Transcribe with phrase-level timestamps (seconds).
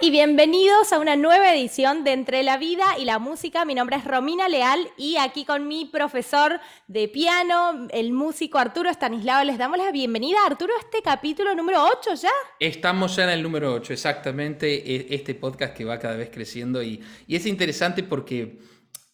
[0.00, 3.64] y bienvenidos a una nueva edición de Entre la Vida y la Música.
[3.64, 8.90] Mi nombre es Romina Leal y aquí con mi profesor de piano, el músico Arturo
[8.90, 12.30] Estanislao, les damos la bienvenida, Arturo, a este capítulo número 8 ya.
[12.60, 16.82] Estamos ya en el número 8, exactamente, e, este podcast que va cada vez creciendo
[16.82, 18.58] y, y es interesante porque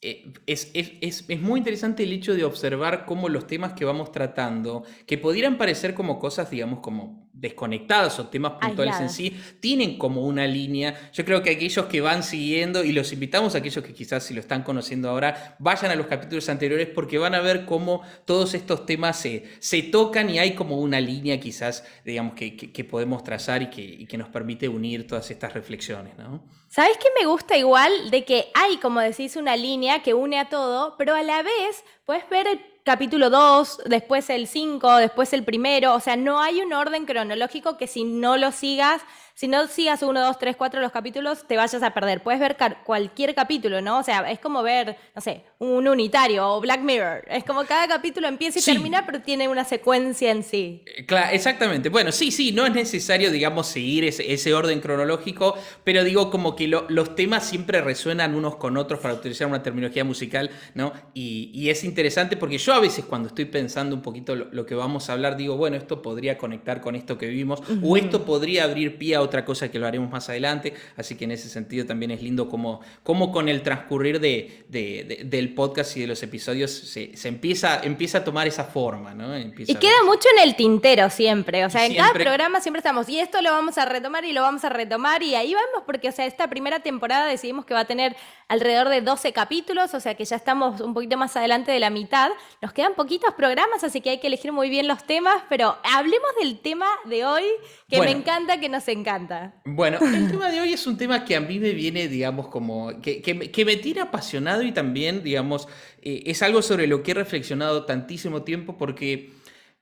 [0.04, 4.10] eh, es, es, es, muy interesante el hecho de observar cómo los temas que vamos
[4.10, 9.98] tratando, que pudieran parecer como cosas, digamos, como desconectadas o temas puntuales en sí, tienen
[9.98, 11.10] como una línea.
[11.12, 14.34] Yo creo que aquellos que van siguiendo, y los invitamos a aquellos que quizás si
[14.34, 18.54] lo están conociendo ahora, vayan a los capítulos anteriores porque van a ver cómo todos
[18.54, 23.22] estos temas se, se tocan y hay como una línea quizás, digamos, que, que, podemos
[23.22, 26.43] trazar y que, y que nos permite unir todas estas reflexiones, ¿no?
[26.72, 28.11] ¿Sabes qué me gusta igual?
[28.11, 31.85] De que hay, como decís, una línea que une a todo, pero a la vez
[32.06, 35.92] puedes ver el capítulo 2, después el 5, después el primero.
[35.92, 39.02] O sea, no hay un orden cronológico que si no lo sigas
[39.34, 42.22] si no sigas uno, dos, tres, cuatro los capítulos, te vayas a perder.
[42.22, 43.98] Puedes ver cualquier capítulo, ¿no?
[43.98, 47.24] O sea, es como ver, no sé, un unitario o Black Mirror.
[47.28, 50.83] Es como cada capítulo empieza y termina, pero tiene una secuencia en sí.
[50.86, 51.89] Eh, claro, exactamente.
[51.89, 56.69] Bueno, sí, sí, no es necesario, digamos, seguir ese, orden cronológico, pero digo como que
[56.69, 60.92] los temas siempre resuenan unos con otros para utilizar una terminología musical, ¿no?
[61.14, 65.08] Y, es interesante porque yo a veces cuando estoy pensando un poquito lo, que vamos
[65.08, 68.98] a hablar, digo, bueno, esto podría conectar con esto que vivimos, o esto podría abrir
[68.98, 72.10] pie a otra cosa que lo haremos más adelante, así que en ese sentido también
[72.10, 77.12] es lindo como, como con el transcurrir de, del podcast y de los episodios se,
[77.28, 79.38] empieza, empieza a tomar esa forma, ¿no?
[79.38, 83.20] y queda mucho en el tintero siempre, o sea, en cada programa siempre estamos, y
[83.20, 86.12] esto lo vamos a retomar y lo vamos a retomar, y ahí vamos, porque, o
[86.12, 88.16] sea, esta primera temporada decidimos que va a tener
[88.53, 91.89] alrededor de 12 capítulos, o sea que ya estamos un poquito más adelante de la
[91.89, 95.78] mitad, nos quedan poquitos programas, así que hay que elegir muy bien los temas, pero
[95.83, 97.45] hablemos del tema de hoy,
[97.89, 99.55] que me encanta, que nos encanta.
[99.64, 103.01] Bueno, el tema de hoy es un tema que a mí me viene, digamos, como
[103.01, 105.67] que, que, me tiene apasionado y también, digamos,
[106.02, 109.33] eh, es algo sobre lo que he reflexionado tantísimo tiempo porque,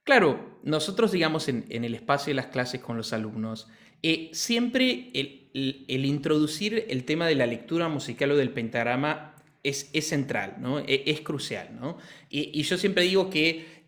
[0.04, 3.68] claro, nosotros, digamos, en, el espacio de las clases con los alumnos,
[4.02, 10.08] eh, siempre el, introducir el tema de la lectura musical o del pentagrama es, es
[10.08, 10.78] central, ¿no?
[10.80, 11.98] E, es, crucial, ¿no?
[12.30, 13.80] y yo siempre digo que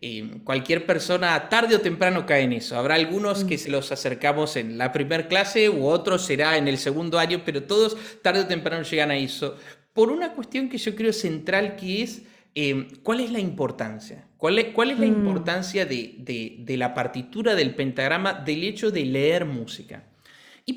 [0.43, 2.77] cualquier persona tarde o temprano cae en eso.
[2.77, 6.77] Habrá algunos que se los acercamos en la primera clase u otros será en el
[6.77, 9.55] segundo año, pero todos tarde o temprano llegan a eso.
[9.93, 12.23] Por una cuestión que yo creo central que es
[12.55, 14.27] em, cuál es la importancia.
[14.37, 15.09] ¿Cuál es, cuál es la mm.
[15.09, 16.15] importancia de,
[16.59, 20.03] de la partitura del pentagrama del hecho de leer música?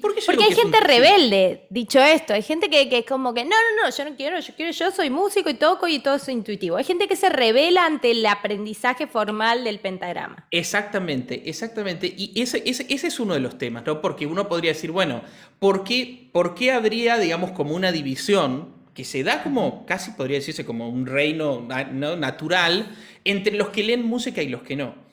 [0.00, 2.34] Porque hay gente rebelde, dicho esto.
[2.34, 4.90] Hay gente que, es como que, no, no, no, yo no quiero, yo quiero, yo
[4.90, 6.76] soy músico y toco y todo es intuitivo.
[6.76, 10.48] Hay gente que se revela ante el aprendizaje formal del pentagrama.
[10.50, 12.12] Exactamente, exactamente.
[12.16, 14.00] Y ese, ese, ese es uno de los temas, ¿no?
[14.00, 15.22] Porque uno podría decir, bueno,
[15.60, 20.38] ¿por qué, ¿por qué habría, digamos, como una división que se da como, casi podría
[20.38, 25.06] decirse como un reino natural entre los que leen música y los que no?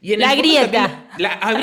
[0.00, 1.08] Y en la grieta.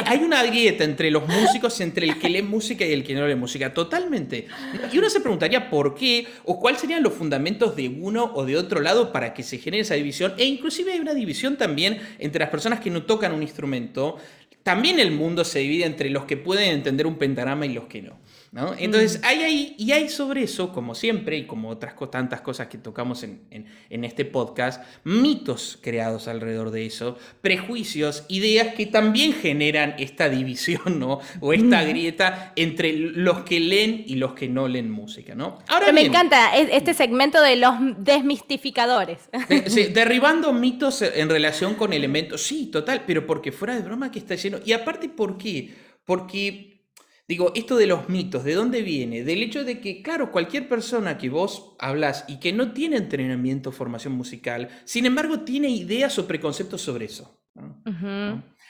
[0.05, 3.27] hay una grieta entre los músicos, entre el que lee música y el que no
[3.27, 4.47] lee música, totalmente.
[4.93, 8.55] Y uno se preguntaría por qué o cuáles serían los fundamentos de uno o de
[8.55, 10.35] otro lado para que se genere esa división.
[10.37, 14.17] E inclusive hay una división también entre las personas que no tocan un instrumento.
[14.61, 18.03] También el mundo se divide entre los que pueden entender un pentagrama y los que
[18.03, 18.19] no.
[18.77, 22.77] Entonces, hay ahí, y hay sobre eso, como siempre, y como otras tantas cosas que
[22.77, 29.95] tocamos en, en, este podcast, mitos creados alrededor de eso, prejuicios, ideas que también generan
[29.99, 31.19] esta división, ¿no?
[31.39, 35.59] O esta grieta entre los que leen y los que no leen música, ¿no?
[35.67, 39.29] Ahora me encanta este segmento de los desmistificadores.
[39.93, 44.35] derribando mitos en relación con elementos, sí, total, pero porque fuera de broma que está
[44.35, 44.57] lleno.
[44.65, 45.73] Y aparte, ¿por qué?
[46.05, 46.76] Porque
[47.27, 49.23] Digo, esto de los mitos, ¿de dónde viene?
[49.23, 53.69] Del hecho de que, claro, cualquier persona que vos hablas y que no tiene entrenamiento
[53.69, 57.37] o formación musical, sin embargo, tiene ideas o preconceptos sobre eso.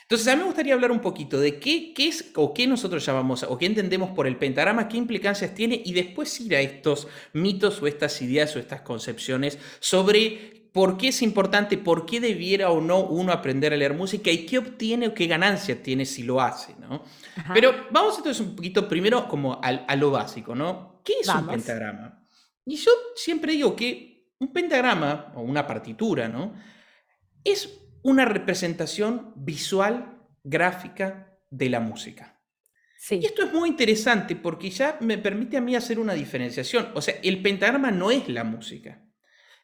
[0.10, 3.06] Entonces, a mí me gustaría hablar un poquito de qué, qué, es o qué nosotros
[3.06, 7.08] llamamos o qué entendemos por el pentagrama, qué implicancias tiene y después ir a estos
[7.34, 12.70] mitos o estas ideas o estas concepciones sobre por qué es importante, por qué debiera
[12.70, 16.22] o no uno aprender a leer música y qué obtiene o qué ganancia tiene si
[16.22, 17.04] lo hace, ¿no?
[17.52, 21.02] Pero vamos entonces un poquito primero como a, lo básico, ¿no?
[21.04, 22.24] ¿Qué es un pentagrama?
[22.64, 26.54] Y yo siempre digo que un pentagrama o una partitura, ¿no?
[27.44, 32.40] Es una representación visual, gráfica de la música.
[33.00, 33.20] Sí.
[33.20, 36.90] Y esto es muy interesante porque ya me permite a mí hacer una diferenciación.
[36.94, 39.07] O sea, el pentagrama no es la música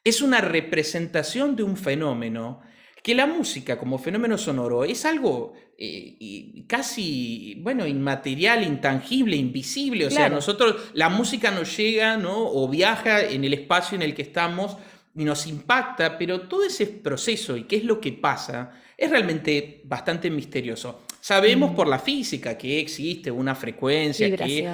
[0.04, 2.62] es una representación de un fenómeno
[3.02, 10.08] que la música como fenómeno sonoro es algo eh, casi, bueno, inmaterial, intangible, invisible.
[10.08, 12.48] O sea, nosotros, la música nos llega, ¿no?
[12.50, 14.78] O viaja en el espacio en el que estamos
[15.16, 19.82] y nos impacta, pero todo ese proceso y qué es lo que pasa es realmente
[19.84, 21.02] bastante misterioso.
[21.24, 21.76] Sabemos mm.
[21.76, 24.70] por la física que existe una frecuencia, que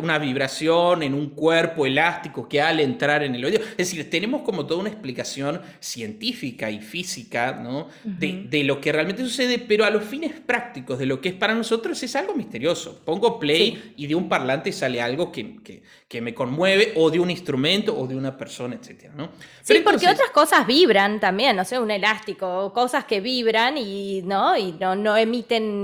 [0.00, 4.42] una vibración en un cuerpo elástico que al entrar en el oído, es decir, tenemos
[4.42, 7.88] como toda una explicación científica y física ¿no?
[8.04, 11.54] de, lo que realmente sucede, pero a los fines prácticos de lo que es para
[11.56, 13.00] nosotros es algo misterioso.
[13.04, 17.32] Pongo play y de un parlante sale algo que, que, me conmueve, o de un
[17.32, 19.10] instrumento, o de una persona, etc.
[19.16, 19.30] ¿no?
[19.62, 24.56] Sí, porque otras cosas vibran también, no sé, un elástico, cosas que vibran y no,
[24.56, 25.79] y no, no emiten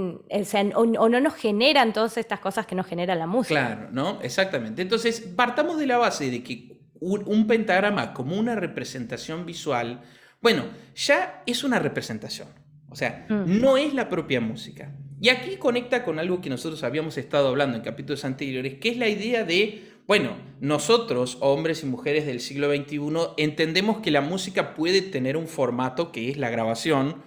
[0.75, 3.75] o, no nos generan todas estas cosas que nos genera la música.
[3.75, 4.21] Claro, ¿no?
[4.23, 4.83] Exactamente.
[4.83, 10.03] Entonces, partamos de la base de que un, pentagrama como una representación visual,
[10.41, 10.65] bueno,
[10.95, 12.49] ya es una representación.
[12.89, 13.61] O sea, mm.
[13.61, 14.93] no es la propia música.
[15.21, 18.97] Y aquí conecta con algo que nosotros habíamos estado hablando en capítulos anteriores, que es
[18.97, 22.99] la idea de, bueno, nosotros, hombres y mujeres del siglo XXI,
[23.39, 27.23] entendemos que la música puede tener un formato que es la grabación,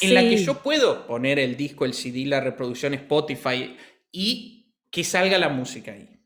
[0.00, 3.76] en la que yo puedo poner el disco, el CD, la reproducción Spotify
[4.12, 6.16] y que salga la música ahí.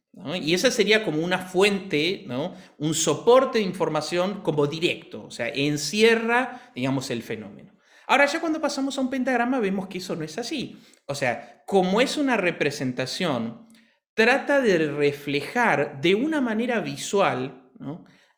[0.43, 2.55] Y esa sería como una fuente, ¿no?
[2.79, 7.73] un soporte de información como directo, o sea, encierra, digamos, el fenómeno.
[8.07, 10.77] Ahora ya cuando pasamos a un pentagrama vemos que eso no es así.
[11.07, 13.69] O sea, como es una representación,
[14.15, 17.71] trata de reflejar de una manera visual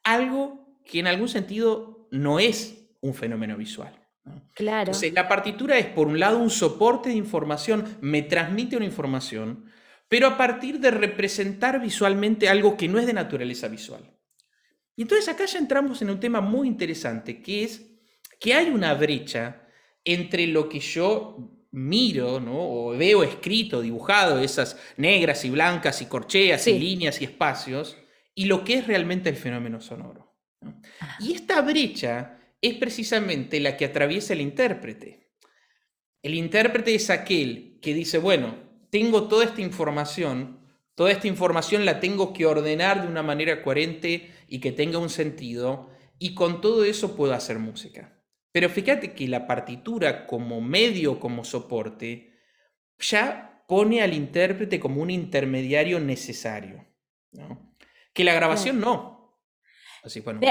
[0.05, 4.02] algo que en algún sentido no es un fenómeno visual.
[4.55, 4.91] Claro.
[4.91, 9.71] Entonces, la partitura es, por un lado, un soporte de información, me transmite una información,
[10.09, 14.13] pero a partir de representar visualmente algo que no es de naturaleza visual.
[14.95, 17.91] Y entonces acá ya entramos en un tema muy interesante, que es
[18.39, 19.67] que hay una brecha
[20.05, 22.59] entre lo que yo miro, ¿no?
[22.59, 27.97] o veo escrito, dibujado, esas negras y blancas y corcheas y líneas y espacios,
[28.35, 30.37] y lo que es realmente el fenómeno sonoro.
[31.21, 35.29] Y esta brecha es precisamente la que atraviesa el intérprete.
[36.23, 38.55] El intérprete es aquel que dice, bueno,
[38.91, 40.61] tengo toda esta información,
[40.95, 45.11] toda esta información la tengo que ordenar de una manera coherente y que tenga un
[45.11, 48.23] sentido, y con todo eso puedo hacer música.
[48.53, 52.39] Pero fíjate que la partitura como medio, como soporte,
[52.99, 56.87] ya pone al intérprete como un intermediario necesario.
[58.13, 59.12] Que la grabación no.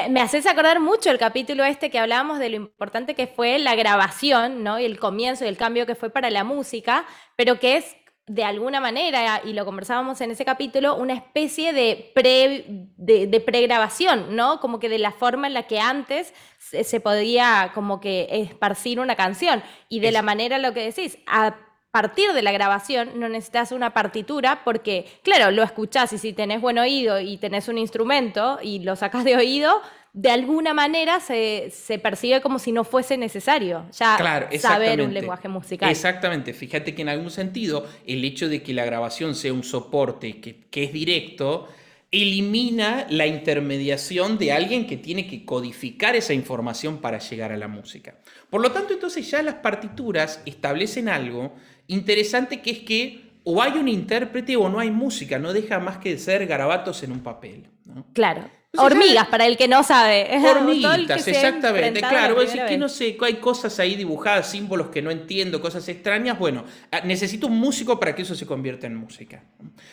[0.10, 3.76] Me, haces acordar mucho el capítulo este que hablábamos de lo importante que fue la
[3.76, 4.80] grabación, ¿no?
[4.80, 7.06] Y el comienzo y el cambio que fue para la música,
[7.36, 12.12] pero que es de alguna manera, y lo conversábamos en ese capítulo, una especie de,
[12.16, 12.64] pre,
[12.96, 14.62] de, pregrabación, ¿no?
[14.62, 19.18] Como que de la forma en la que antes se, podía como que esparcir una
[19.18, 19.62] canción.
[19.90, 21.58] Y de la manera, lo que decís, a
[21.92, 26.62] partir de la grabación no necesitas una partitura porque, claro, lo escuchás y si tenés
[26.62, 29.82] buen oído y tenés un instrumento y lo sacas de oído,
[30.14, 31.72] de alguna manera se,
[32.02, 34.18] percibe como si no fuese necesario ya
[34.60, 35.90] saber un lenguaje musical.
[35.90, 40.42] Exactamente, fíjate que en algún sentido el hecho de que la grabación sea un soporte
[40.42, 41.68] que, que es directo,
[42.12, 47.70] elimina la intermediación de alguien que tiene que codificar esa información para llegar a la
[47.70, 48.16] música.
[48.50, 51.56] Por lo tanto, entonces ya las partituras establecen algo
[51.92, 55.98] interesante que es que o hay un intérprete o no hay música, no deja más
[55.98, 57.68] que ser garabatos en un papel.
[58.14, 58.50] Claro.
[58.78, 60.30] Hormigas, para el que no sabe.
[60.48, 62.00] Hormiguitas, exactamente.
[62.00, 65.88] Claro, voy decir que no sé, hay cosas ahí dibujadas, símbolos que no entiendo, cosas
[65.90, 66.40] extrañas.
[66.40, 69.44] Bueno, ah, necesito un músico para que eso se convierta en música.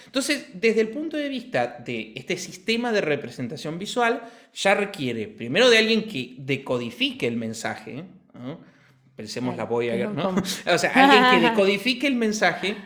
[0.07, 4.23] Entonces, desde el punto de vista de este sistema de representación visual,
[4.55, 8.05] ya requiere primero de alguien que decodifique el mensaje.
[9.19, 10.29] Pensemos la voy a ¿no?
[10.73, 12.77] O sea, alguien que decodifique el mensaje.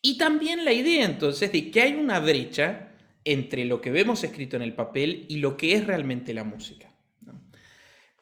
[0.00, 2.92] Y también la idea entonces de que hay una brecha
[3.26, 6.88] entre lo que vemos escrito en el papel y lo que es realmente la música.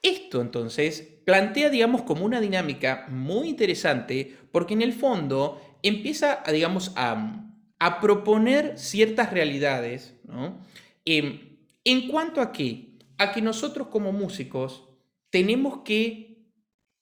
[0.02, 6.50] Esto entonces plantea, digamos, como una dinámica muy interesante porque en el fondo empieza, a,
[6.50, 7.45] digamos, a,
[8.00, 10.16] proponer ciertas realidades
[11.04, 11.38] em,
[11.85, 12.97] en cuanto a qué?
[13.16, 14.88] A que nosotros como músicos
[15.30, 16.27] tenemos que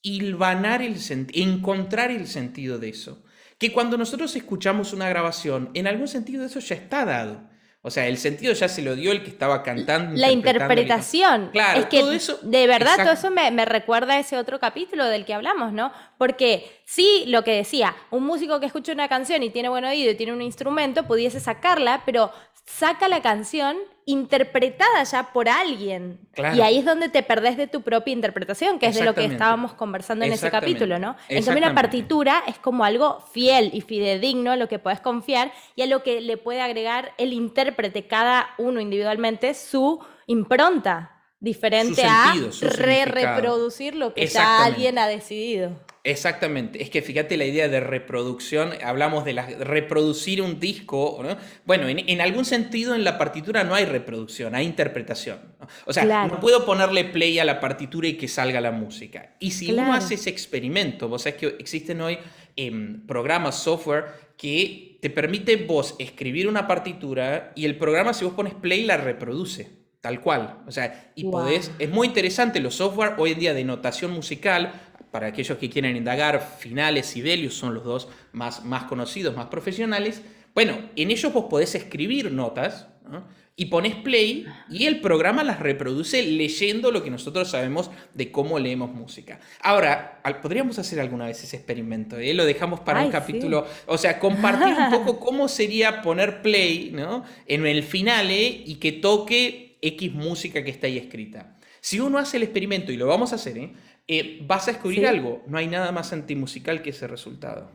[0.06, 0.96] hilvanar el
[1.32, 3.22] encontrar el sentido de eso.
[3.58, 7.48] Que cuando nosotros escuchamos una grabación, en algún sentido eso ya está dado.
[7.82, 10.16] O sea, el sentido ya se lo dio el que estaba cantando.
[10.16, 11.50] La interpretación.
[11.52, 12.38] Claro, es que todo eso.
[12.42, 15.92] De verdad, todo eso me, recuerda a ese otro capítulo del que hablamos, ¿no?
[16.18, 20.10] Porque sí, lo que decía, un músico que escucha una canción y tiene buen oído
[20.10, 22.32] y tiene un instrumento, pudiese sacarla, pero
[22.66, 26.20] saca la canción interpretada ya por alguien.
[26.32, 26.56] Claro.
[26.56, 29.24] Y ahí es donde te perdés de tu propia interpretación, que es de lo que
[29.24, 31.16] estábamos conversando en ese capítulo, ¿no?
[31.28, 35.52] En cambio, una partitura es como algo fiel y fidedigno a lo que puedes confiar
[35.74, 42.02] y a lo que le puede agregar el intérprete, cada uno individualmente, su impronta, diferente
[42.02, 45.72] Su a sentido, re reproducir lo que ya alguien ha decidido.
[46.10, 51.36] Exactamente, es que fíjate la idea de reproducción, hablamos de la- reproducir un disco, ¿no?
[51.64, 55.40] bueno, en, en algún sentido en la partitura no hay reproducción, hay interpretación.
[55.60, 55.66] ¿no?
[55.84, 56.34] O sea, Claro.
[56.34, 59.34] no puedo ponerle play a la partitura y que salga la música.
[59.40, 59.92] Y si uno Claro.
[59.94, 62.18] hace ese experimento, vos sabés que existen hoy
[62.54, 64.04] em, programas, software,
[64.38, 68.96] que te permite vos escribir una partitura y el programa si vos pones play la
[68.96, 69.74] reproduce.
[70.00, 70.58] Tal cual.
[70.68, 71.32] O sea, y Wow.
[71.32, 71.72] podés.
[71.80, 74.85] Es muy interesante los software hoy en día de notación musical.
[75.16, 79.46] Para aquellos que quieren indagar, Finales y Delius son los dos más, más conocidos, más
[79.46, 80.20] profesionales.
[80.54, 83.24] Bueno, en ellos vos podés escribir notas ¿no?
[83.56, 88.58] y pones play y el programa las reproduce leyendo lo que nosotros sabemos de cómo
[88.58, 89.40] leemos música.
[89.62, 92.34] Ahora, podríamos hacer alguna vez ese experimento, ¿eh?
[92.34, 93.18] lo dejamos para Ay, un sí.
[93.18, 97.24] capítulo, o sea, compartir un poco cómo sería poner play ¿no?
[97.46, 101.56] en el finale y que toque X música que está ahí escrita.
[101.80, 103.72] Si uno hace el experimento, y lo vamos a hacer, ¿eh?
[104.08, 105.04] Eh, vas a descubrir Sí.
[105.06, 107.70] algo, no hay nada más antimusical que ese resultado.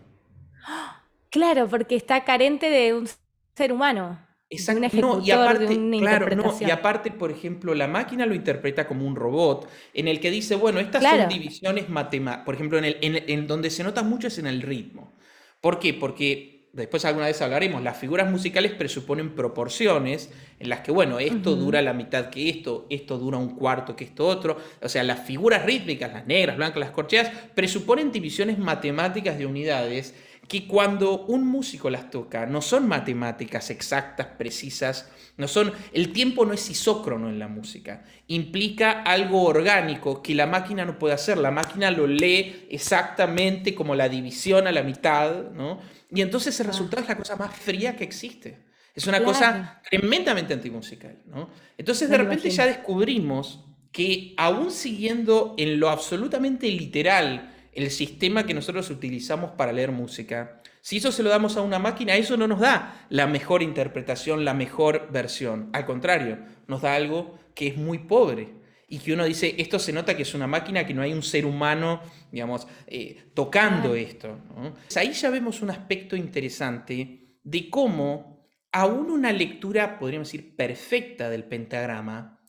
[1.29, 3.07] Claro, porque está carente de un
[3.55, 4.19] ser humano.
[4.49, 4.97] de un Exacto.
[5.01, 8.85] No, y aparte, de una claro, no, y aparte, por ejemplo, la máquina lo interpreta
[8.85, 11.21] como un robot, en el que dice, bueno, estas Claro.
[11.21, 12.45] son divisiones matemáticas.
[12.45, 15.13] Por ejemplo, en, el, en, en donde se nota mucho es en el ritmo.
[15.61, 15.93] ¿Por qué?
[15.93, 21.55] Porque después alguna vez hablaremos, las figuras musicales presuponen proporciones en las que, bueno, esto
[21.55, 24.57] dura la mitad que esto, esto dura un cuarto que esto otro.
[24.81, 30.13] O sea, las figuras rítmicas, las negras, blancas, las corcheas, presuponen divisiones matemáticas de unidades
[30.47, 36.45] que cuando un músico las toca no son matemáticas exactas, precisas, no son el tiempo
[36.45, 41.37] no es isócrono en la música, implica algo orgánico que la máquina no puede hacer,
[41.37, 45.79] la máquina lo lee exactamente como la división a la mitad, ¿no?
[46.13, 46.71] Y entonces el Ah.
[46.71, 48.59] resultado es la cosa más fría que existe.
[48.93, 49.31] Es una Claro.
[49.31, 51.49] cosa tremendamente antimusical, ¿no?
[51.77, 52.65] Entonces de repente imagino.
[52.65, 59.71] ya descubrimos que aún siguiendo en lo absolutamente literal el sistema que nosotros utilizamos para
[59.71, 63.27] leer música, si eso se lo damos a una máquina, eso no nos da la
[63.27, 65.69] mejor interpretación, la mejor versión.
[65.71, 68.49] Al contrario, nos da algo que es muy pobre.
[68.91, 71.23] Y que uno dice, esto se nota que es una máquina, que no hay un
[71.23, 74.37] ser humano, digamos, eh, tocando esto.
[74.53, 74.75] ¿no?
[74.97, 81.45] Ahí ya vemos un aspecto interesante de cómo aún una lectura, podríamos decir, perfecta del
[81.45, 82.43] pentagrama,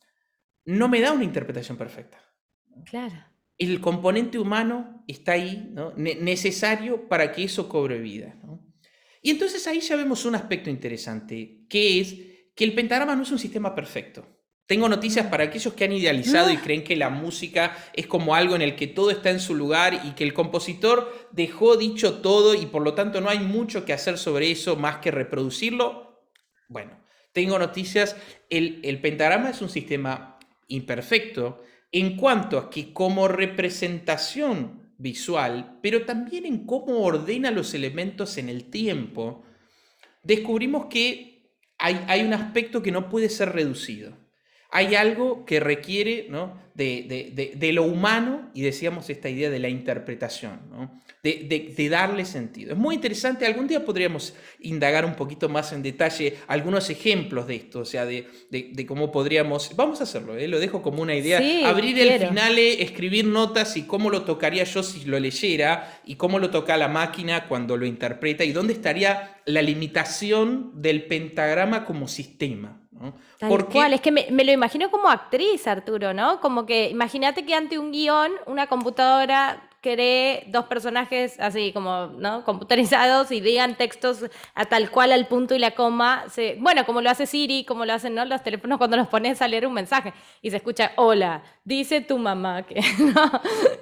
[0.65, 2.19] no me da una interpretación perfecta.
[2.87, 3.15] Claro.
[3.57, 5.93] El componente humano está ahí, ¿no?
[5.97, 8.35] Ne- necesario para que eso cobre vida.
[8.43, 8.67] ¿no?
[9.23, 12.17] Y entonces ahí ya vemos un aspecto interesante, que es
[12.57, 14.42] que el pentagrama no es un sistema perfecto.
[14.73, 18.57] Tengo noticias para aquellos que han idealizado y creen que la música es como algo
[18.57, 22.55] en el que todo está en su lugar y que el compositor dejó dicho todo
[22.55, 26.25] y por lo tanto no hay mucho que hacer sobre eso más que reproducirlo.
[26.69, 26.99] Bueno,
[27.35, 28.17] tengo noticias.
[28.49, 30.39] El, el pentagrama es un sistema
[30.69, 38.39] imperfecto en cuanto a que como representación visual, pero también en cómo ordena los elementos
[38.39, 39.45] en el tiempo,
[40.23, 44.22] descubrimos que hay, hay un aspecto que no puede ser reducido.
[44.75, 46.61] Hay algo que requiere ¿no?
[46.75, 50.99] de, de- de- de lo humano y decíamos esta idea de la interpretación, ¿no?
[51.23, 52.73] de, de- de darle sentido.
[52.73, 57.57] Es muy interesante, algún día podríamos indagar un poquito más en detalle algunos ejemplos de
[57.57, 60.49] esto, o sea, de, de- de cómo podríamos, vamos a hacerlo, ¿eh?
[60.49, 64.65] lo dejo como una idea, Sí, abrir el final, escribir notas y cómo lo tocaría
[64.65, 68.73] yo si lo leyera y cómo lo toca la máquina cuando lo interpreta y dónde
[68.73, 72.82] estaría la limitación del pentagrama como sistema.
[73.39, 76.41] Tal Porque- cual, es que me, me lo imagino como actriz, Arturo, ¿no?
[76.41, 82.45] Como que imagínate que ante un guion una computadora cree dos personajes así como, ¿no?
[82.45, 84.19] Computarizados y digan textos
[84.55, 86.25] a tal cual al punto y la coma.
[86.31, 88.25] Se- bueno, como lo hace Siri, como lo hacen ¿no?
[88.25, 92.17] los teléfonos cuando los pones a leer un mensaje y se escucha, hola, dice tu
[92.17, 92.77] mamá que...
[93.01, 93.41] ¿no?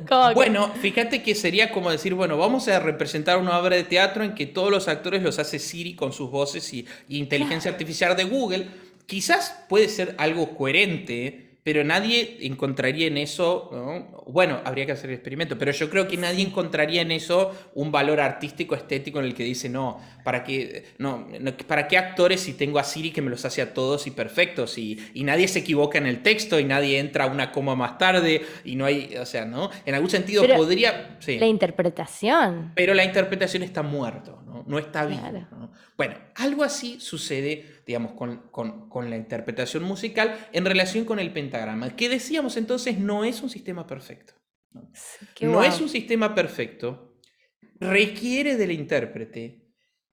[0.08, 3.84] Como que- Bueno, fíjate que sería como decir, bueno, vamos a representar una obra de
[3.84, 7.70] teatro en que todos los actores los hace Siri con sus voces y, y inteligencia
[7.70, 8.68] artificial de Google.
[9.10, 14.22] Quizás puede ser algo coherente, pero nadie encontraría en eso, ¿no?
[14.28, 17.90] bueno, habría que hacer el experimento, pero yo creo que nadie encontraría en eso un
[17.90, 22.40] valor artístico, estético en el que dice, no, ¿para qué, no, no, ¿para qué actores
[22.40, 24.78] si tengo a Siri que me los hace a todos y perfectos?
[24.78, 28.42] Y, y nadie se equivoca en el texto y nadie entra una coma más tarde
[28.64, 29.70] y no hay, o sea, ¿no?
[29.84, 31.16] En algún sentido Pero podría...
[31.18, 31.36] sí.
[31.40, 32.70] La interpretación.
[32.76, 34.49] Pero la interpretación está muerto, ¿no?
[34.66, 35.20] No está vivo.
[35.20, 35.46] Claro.
[35.52, 35.72] ¿no?
[35.96, 42.08] Bueno, algo así sucede, digamos, con, la interpretación musical en relación con el pentagrama, que
[42.08, 44.34] decíamos entonces no es un sistema perfecto.
[45.40, 47.16] No, es un sistema perfecto,
[47.80, 49.72] requiere del intérprete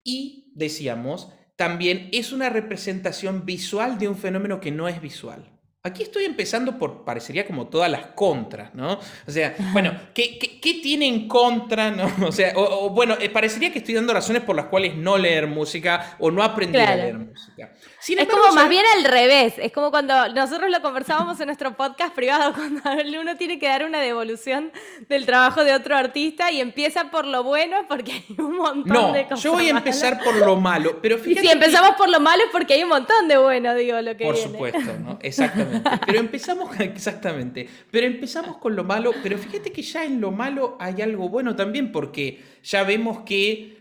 [0.04, 5.61] y, decíamos, también es una representación visual de un fenómeno que no es visual.
[5.84, 9.00] Aquí estoy empezando por, parecería como todas las contras, ¿no?
[9.26, 12.06] O sea, bueno, ¿qué, qué, tiene en contra, no?
[12.28, 15.48] O sea, o, bueno, eh, parecería que estoy dando razones por las cuales no leer
[15.48, 17.74] música o no aprender a leer música.
[18.08, 22.14] Es como más bien al revés, es como cuando nosotros lo conversábamos en nuestro podcast
[22.16, 22.82] privado, cuando
[23.20, 24.72] uno tiene que dar una devolución
[25.08, 29.24] del trabajo de otro artista y empieza por lo bueno porque hay un montón de
[29.24, 29.44] cosas.
[29.44, 31.46] Yo voy a empezar por lo malo, pero fíjate.
[31.46, 34.18] Y si empezamos por lo malo es porque hay un montón de bueno, digo, lo
[34.18, 35.20] que Por supuesto, ¿no?
[35.22, 35.90] Exactamente.
[36.06, 40.76] Pero empezamos, exactamente, pero empezamos con lo malo, pero fíjate que ya en lo malo
[40.80, 43.81] hay algo bueno también, porque ya vemos que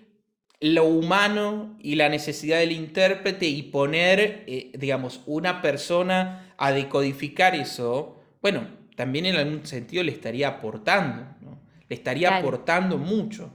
[0.60, 7.54] lo humano y la necesidad del intérprete y poner, eh, digamos, una persona a decodificar
[7.54, 11.58] eso, bueno, también en algún sentido le estaría aportando, ¿no?
[11.88, 13.50] Le estaría aportando mucho.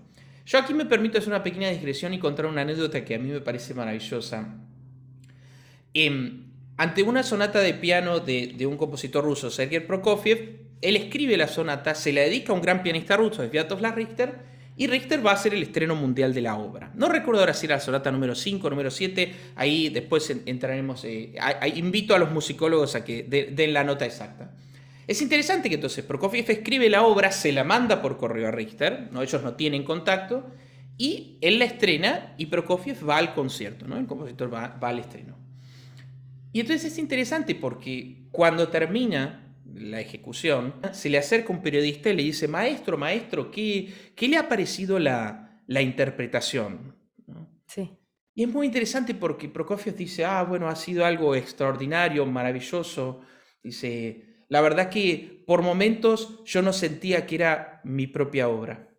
[0.45, 3.29] Yo aquí me permito hacer una pequeña digresión y contar una anécdota que a mí
[3.29, 4.55] me parece maravillosa.
[5.93, 6.41] Eh,
[6.77, 11.95] ante una sonata de piano de, un compositor ruso, Sergei Prokofiev, él escribe la sonata,
[11.95, 15.53] se la dedica a un gran pianista ruso, Sviatoslav Richter, y Richter va a hacer
[15.53, 16.91] el estreno mundial de la obra.
[16.96, 21.36] No recuerdo ahora si era la sonata número 5, número 7, ahí después entraremos, eh,
[21.75, 24.51] invito a los musicólogos a que den la nota exacta.
[25.08, 29.10] Es interesante que entonces Prokofiev escribe la obra, se la manda por correo a Richter,
[29.12, 29.22] ¿no?
[29.22, 30.46] ellos no tienen contacto,
[30.98, 33.98] y él la estrena y Prokofiev va al concierto, ¿no?
[33.98, 35.38] el compositor va al estreno.
[36.51, 42.15] Y entonces es interesante porque cuando termina la ejecución, se le acerca un periodista y
[42.15, 46.95] le dice, maestro, maestro, ¿qué, qué le ha parecido la, la interpretación?
[47.67, 47.98] Sí.
[48.34, 53.22] Y es muy interesante porque Prokofiev dice, ah, bueno, ha sido algo extraordinario, maravilloso.
[53.63, 58.89] Dice, la verdad que por momentos yo no sentía que era mi propia obra.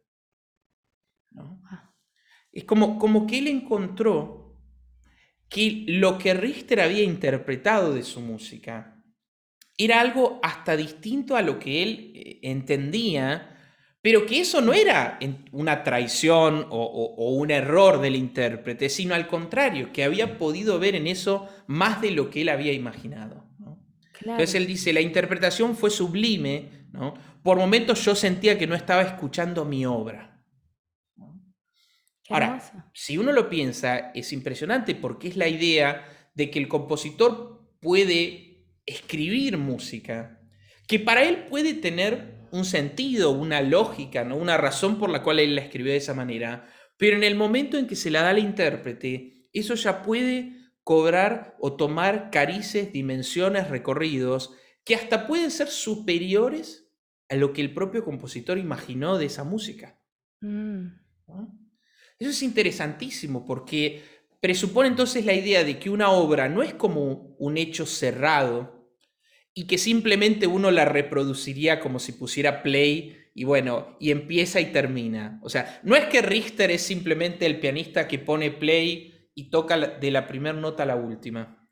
[2.51, 4.59] Es como, como que él encontró
[5.51, 8.96] que lo que Richter había interpretado de su música
[9.79, 13.57] era algo hasta distinto a lo que él eh, entendía,
[14.01, 15.19] pero que eso no era
[15.53, 21.09] una traición o, un error del intérprete, sino al contrario, que había podido ver en
[21.09, 23.45] eso más de lo que él había imaginado.
[24.21, 27.15] Entonces él dice, la interpretación fue sublime, ¿no?
[27.43, 30.45] por momentos yo sentía que no estaba escuchando mi obra.
[32.29, 37.79] Ahora, si uno lo piensa, es impresionante porque es la idea de que el compositor
[37.81, 38.46] puede
[38.87, 40.41] escribir música,
[40.87, 44.37] que para él puede tener un sentido, una lógica, ¿no?
[44.37, 47.77] una razón por la cual él la escribió de esa manera, pero en el momento
[47.77, 53.69] en que se la da al intérprete, eso ya puede cobrar o tomar carices, dimensiones,
[53.69, 56.89] recorridos, que hasta pueden ser superiores
[57.29, 60.01] a lo que el propio compositor imaginó de esa música.
[60.41, 60.87] Mm.
[62.19, 64.03] Eso es interesantísimo porque
[64.41, 68.76] presupone entonces la idea de que una obra no es como un hecho cerrado
[69.59, 74.67] y que simplemente uno la reproduciría como si pusiera play y bueno, y empieza y
[74.67, 75.41] termina.
[75.43, 79.79] O sea, no es que Richter es simplemente el pianista que pone play y toca
[79.79, 81.67] de la primera nota a la última,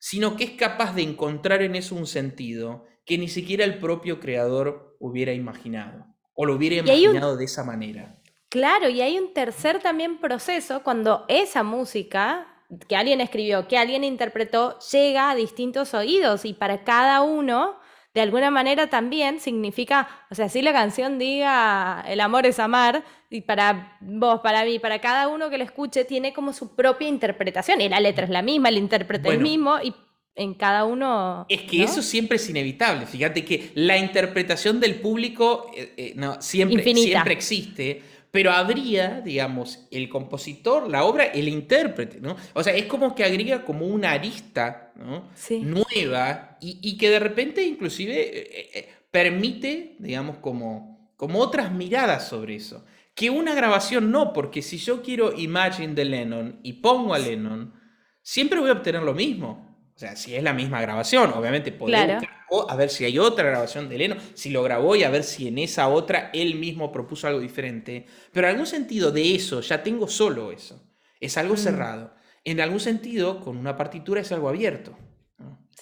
[0.00, 4.18] sino que es capaz de encontrar en eso un sentido que ni siquiera el propio
[4.18, 8.20] creador hubiera imaginado o lo hubiera imaginado de esa manera.
[8.48, 12.47] Claro, y hay un tercer también proceso cuando esa música
[12.86, 17.76] que alguien escribió, que alguien interpretó, llega a distintos oídos y para cada uno,
[18.14, 23.04] de alguna manera también significa, o sea, si la canción diga el amor es amar,
[23.30, 27.08] y para vos, para mí, para cada uno que la escuche, tiene como su propia
[27.08, 29.94] interpretación, y la letra es la misma, el intérprete es el mismo, y
[30.34, 31.46] en cada uno.
[31.48, 33.06] Es que eso siempre es inevitable.
[33.06, 39.86] Fíjate que la interpretación del público eh, eh, no, siempre, siempre existe pero habría, digamos,
[39.90, 42.36] el compositor, la obra, el intérprete, ¿no?
[42.52, 45.30] O sea, es como que agrega como una arista ¿no?
[45.62, 52.56] nueva y, que de repente inclusive eh, eh, permite, digamos, como, como otras miradas sobre
[52.56, 52.84] eso.
[53.14, 57.74] Que una grabación no, porque si yo quiero Imagine de Lennon y pongo a Lennon,
[58.22, 59.67] siempre voy a obtener lo mismo.
[59.98, 62.22] O sea, si es la misma grabación, obviamente podemos
[62.68, 65.48] a ver si hay otra grabación de Lennon, si lo grabó y a ver si
[65.48, 68.06] en esa otra él mismo propuso algo diferente.
[68.32, 70.80] Pero en algún sentido de eso ya tengo solo eso.
[71.18, 71.58] Es algo mm.
[71.58, 72.14] cerrado.
[72.44, 74.96] En algún sentido, con una partitura es algo abierto.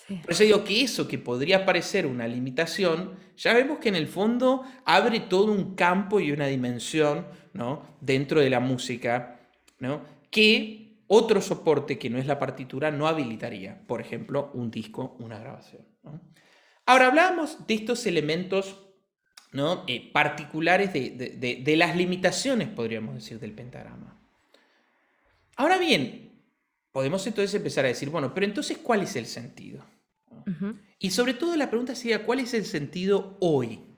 [0.09, 4.09] Por eso digo que eso que podría parecer una limitación, ya vemos que en el
[4.09, 7.99] fondo abre todo un campo y una dimensión ¿no?
[8.01, 9.41] dentro de la música
[9.79, 10.01] ¿no?
[10.31, 15.39] que otro soporte que no es la partitura no habilitaría, por ejemplo, un disco, una
[15.39, 15.87] grabación.
[16.85, 18.83] Ahora hablamos de estos elementos
[19.53, 19.85] ¿no?
[19.87, 21.11] Eh, particulares de,
[21.65, 24.21] de las limitaciones, podríamos decir, del pentagrama.
[25.57, 26.43] Ahora bien,
[26.93, 29.85] podemos entonces empezar a decir, bueno, pero entonces, ¿cuál es el sentido?
[30.99, 33.96] Y sobre todo la pregunta sería, ¿cuál es el sentido hoy?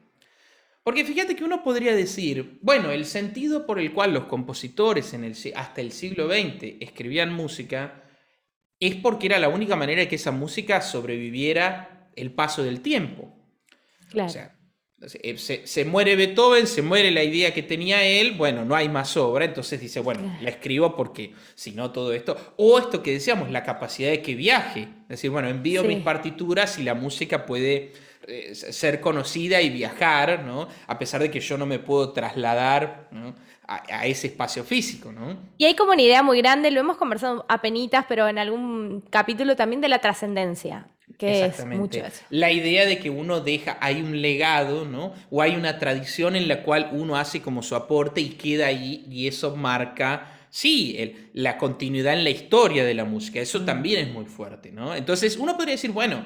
[0.88, 5.22] Porque fíjate que uno podría decir, bueno, el sentido por el cual los compositores en
[5.22, 8.04] el, hasta el siglo XX escribían música
[8.80, 13.36] es porque era la única manera de que esa música sobreviviera el paso del tiempo.
[14.08, 14.32] Claro.
[15.22, 19.14] Eh, se, muere Beethoven, se muere la idea que tenía él, bueno, no hay más
[19.18, 23.50] obra, entonces dice, bueno, la escribo porque si no todo esto, o esto que decíamos,
[23.50, 27.92] la capacidad de que viaje, es decir, bueno, envío mis partituras y la música puede
[28.28, 30.68] eh, ser conocida y viajar, ¿no?
[30.86, 33.08] A pesar de que yo no me puedo trasladar
[33.66, 35.36] a, ese espacio físico, ¿no?
[35.56, 39.02] Y hay como una idea muy grande, lo hemos conversado a penitas, pero en algún
[39.10, 40.86] capítulo también de la trascendencia
[41.16, 45.14] que es mucho La idea de que uno deja, hay un legado, ¿no?
[45.30, 49.04] O hay una tradición en la cual uno hace como su aporte y queda ahí
[49.10, 53.40] y eso marca, sí, la continuidad en la historia de la música.
[53.40, 54.94] Eso también es muy fuerte, ¿no?
[54.94, 56.24] Entonces uno podría decir, bueno,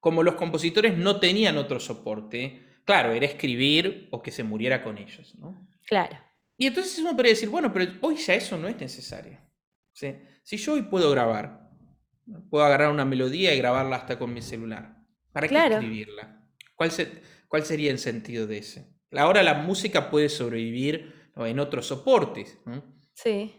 [0.00, 4.98] como los compositores no tenían otro soporte, claro, era escribir o que se muriera con
[4.98, 5.68] ellos, ¿no?
[5.86, 6.16] Claro.
[6.56, 9.38] Y entonces uno podría decir, bueno, pero hoy ya eso no es necesario.
[9.92, 11.68] Si yo hoy puedo grabar,
[12.50, 14.96] Puedo agarrar una melodía y grabarla hasta con mi celular.
[15.32, 16.46] ¿Para qué escribirla?
[16.74, 16.90] ¿Cuál,
[17.48, 18.92] ¿Cuál, sería el sentido de ese?
[19.12, 22.58] Ahora la música puede sobrevivir en otros soportes.
[23.14, 23.54] Sí.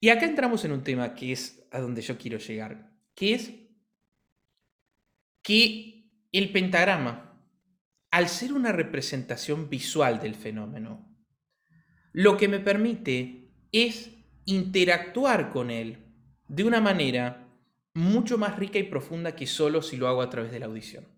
[0.00, 3.52] Y acá entramos en un tema que es a donde yo quiero llegar, que es
[5.48, 7.42] que el pentagrama,
[8.10, 11.08] al ser una representación visual del fenómeno,
[12.12, 14.10] lo que me permite es
[14.44, 16.04] interactuar con él
[16.48, 17.48] de una manera
[17.94, 21.08] mucho más rica y profunda que solo si lo hago a través de la audición.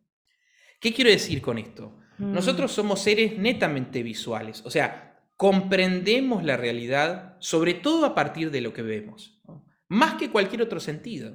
[0.81, 1.99] ¿Qué quiero decir con esto?
[2.19, 2.33] Mm.
[2.33, 8.61] Nosotros somos seres netamente visuales, o sea, comprendemos la realidad sobre todo a partir de
[8.61, 9.43] lo que vemos,
[9.89, 11.35] más que cualquier otro sentido.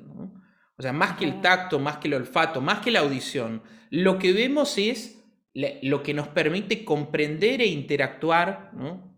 [0.77, 4.19] O sea, más que el tacto, más que el olfato, más que la audición, lo
[4.19, 8.71] que vemos es lo que nos permite comprender e interactuar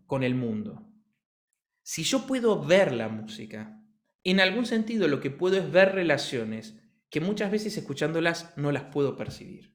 [0.06, 0.84] con el mundo.
[1.82, 3.82] Si yo puedo ver la música,
[4.24, 6.78] en algún sentido lo que puedo es ver relaciones
[7.10, 9.74] que muchas veces escuchándolas no las puedo percibir.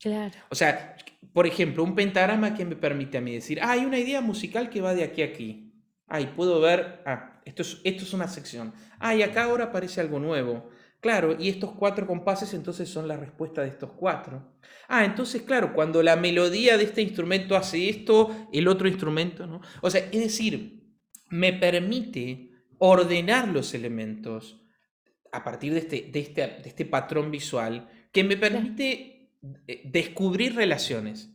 [0.00, 0.34] Claro.
[0.48, 0.96] O sea,
[1.32, 4.70] por ejemplo, un pentagrama que me permite a mí decir, ah, hay una idea musical
[4.70, 5.72] que va de aquí a aquí.
[6.06, 8.72] Ay, puedo ver, ah, esto es, esto es una sección.
[8.98, 10.68] Ah, y acá ahora aparece algo nuevo.
[11.00, 14.58] Claro, y estos cuatro compases entonces son la respuesta de estos cuatro.
[14.86, 19.62] Ah, entonces, claro, cuando la melodía de este instrumento hace esto, el otro instrumento, ¿no?
[19.80, 20.84] O sea, es decir,
[21.30, 24.60] me permite ordenar los elementos
[25.32, 29.32] a partir de este, de este, de este patrón visual que me permite
[29.66, 31.32] eh, descubrir relaciones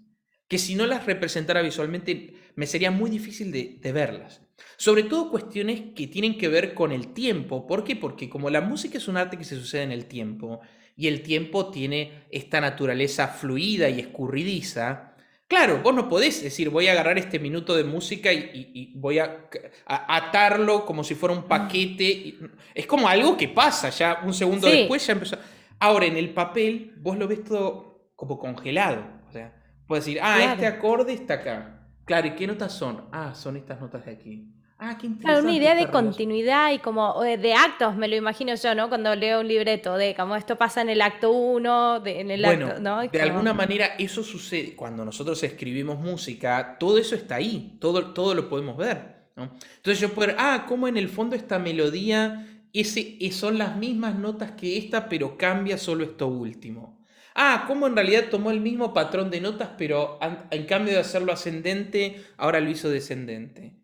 [0.48, 4.42] que si no las representara visualmente me sería muy difícil de, de, verlas.
[4.78, 7.66] Sobre todo cuestiones que tienen que ver con el tiempo.
[7.68, 7.96] ¿Por qué?
[7.96, 10.62] Porque como la música es un arte que se sucede en el tiempo
[10.98, 15.16] y el tiempo tiene esta naturaleza fluida y escurridiza,
[15.48, 19.48] Claro, vos no podés decir voy a agarrar este minuto de música y, voy a,
[19.86, 22.36] atarlo como si fuera un paquete.
[22.74, 25.38] Es como algo que pasa, ya un segundo después ya empezó.
[25.80, 29.06] Ahora, en el papel, vos lo ves todo como congelado.
[29.28, 29.54] O sea,
[29.88, 31.75] puedes decir, ah, este acorde está acá.
[32.06, 33.06] Claro, ¿y qué notas son?
[33.12, 34.48] Ah, son estas notas de aquí.
[34.78, 38.76] Ah, qué Claro, una idea de continuidad y como de actos, me lo imagino yo,
[38.76, 38.90] ¿no?
[38.90, 42.80] Cuando leo un libreto, de como esto pasa en el acto 1, en el acto,
[42.82, 43.02] ¿no?
[43.08, 48.36] De alguna manera eso sucede cuando nosotros escribimos música, todo eso está ahí, todo, todo
[48.36, 49.44] lo podemos ver, ¿no?
[49.78, 54.52] Entonces yo puedo, ah, como en el fondo esta melodía ese, son las mismas notas
[54.52, 56.95] que esta, pero cambia solo esto último.
[57.36, 60.18] Ah, cómo en realidad tomó el mismo patrón de notas, pero
[60.50, 63.76] en cambio de hacerlo ascendente, ahora lo hizo descendente.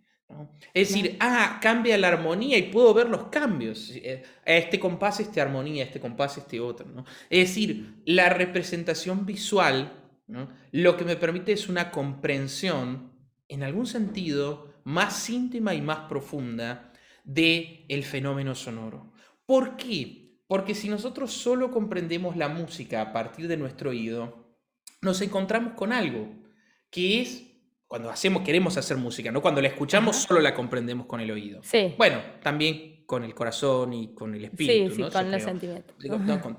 [0.74, 3.92] Es decir, ah, cambia la armonía y puedo ver los cambios.
[3.94, 6.88] Eh, este compás, esta armonía, este compás, este otro.
[6.88, 7.04] ¿no?
[7.30, 10.02] Es decir, la representación visual
[10.72, 13.12] lo que me permite es una comprensión,
[13.48, 19.12] en algún sentido, más íntima y más profunda del el fenómeno sonoro.
[19.46, 20.31] ¿Por qué?
[20.52, 24.54] Porque si nosotros solo comprendemos la música a partir de nuestro oído,
[25.02, 26.28] nos encontramos con algo
[26.90, 27.46] que es
[27.88, 29.42] cuando hacemos, queremos hacer música, ¿no?
[29.42, 31.62] Cuando la escuchamos solo la comprendemos con el oído.
[31.64, 31.94] Sí.
[31.98, 35.96] Bueno, también con el corazón y con el espíritu, sí, sí, con los sentimientos.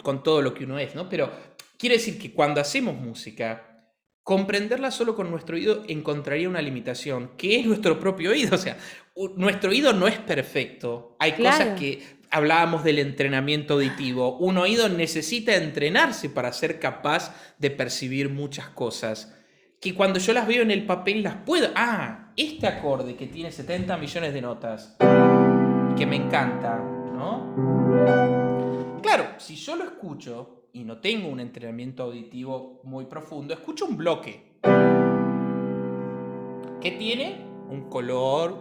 [0.02, 1.11] con, todo lo que uno es, ¿no?
[1.11, 1.31] Pero
[1.76, 7.61] quiere decir que cuando hacemos música, comprenderla solo con nuestro oído encontraría una limitación, que
[7.61, 8.55] es nuestro propio oído.
[8.55, 8.78] O sea,
[9.37, 11.14] nuestro oído no es perfecto.
[11.18, 14.38] Hay cosas que hablábamos del entrenamiento auditivo.
[14.38, 19.37] Un oído necesita entrenarse para ser capaz de percibir muchas cosas.
[19.81, 21.68] Que cuando yo las veo en el papel las puedo.
[21.77, 27.53] Ah, este acorde que tiene 70 millones de notas y que me encanta, ¿no?
[29.03, 33.99] Claro, si yo lo escucho y no tengo un entrenamiento auditivo muy profundo, escucho un
[33.99, 34.53] bloque.
[36.81, 37.45] ¿Qué tiene?
[37.68, 38.53] Un color,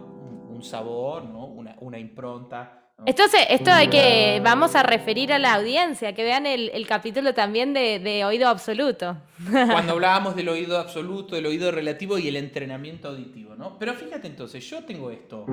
[0.50, 1.46] un sabor, ¿no?
[1.46, 2.81] una, impronta.
[3.04, 7.74] Entonces, esto hay que, vamos a referir a la audiencia, que vean el, capítulo también
[7.74, 9.16] de, oído absoluto.
[9.50, 13.76] Cuando hablábamos del oído absoluto, del oído relativo y el entrenamiento auditivo, ¿no?
[13.78, 15.46] Pero fíjate entonces, yo tengo esto.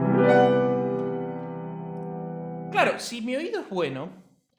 [2.71, 4.09] Claro, si mi oído es bueno,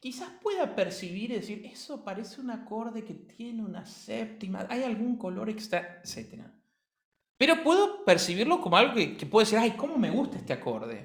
[0.00, 5.16] quizás pueda percibir y decir, eso parece un acorde que tiene una séptima, hay algún
[5.16, 6.42] color extra, etc.
[7.36, 11.04] Pero puedo percibirlo como algo que, que puede decir, ay, ¿cómo me gusta este acorde?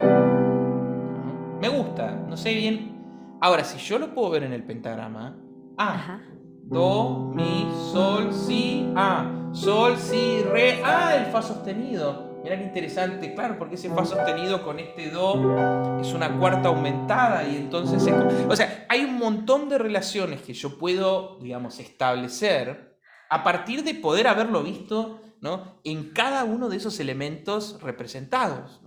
[1.65, 3.39] Me gusta, no sé bien.
[3.41, 5.36] Ahora, si yo lo puedo ver en el pentagrama,
[5.80, 6.19] A,
[6.62, 12.39] Do, Mi, Sol, Si, A, Sol, Si, Re, Ah, el Fa sostenido.
[12.43, 17.43] Mira qué interesante, claro, porque ese fa sostenido con este do es una cuarta aumentada
[17.47, 18.13] y entonces...
[18.47, 22.99] o sea, hay un montón de relaciones que yo puedo, digamos, establecer
[23.32, 25.80] a partir de poder haberlo visto ¿no?
[25.84, 28.82] en cada uno de esos elementos representados.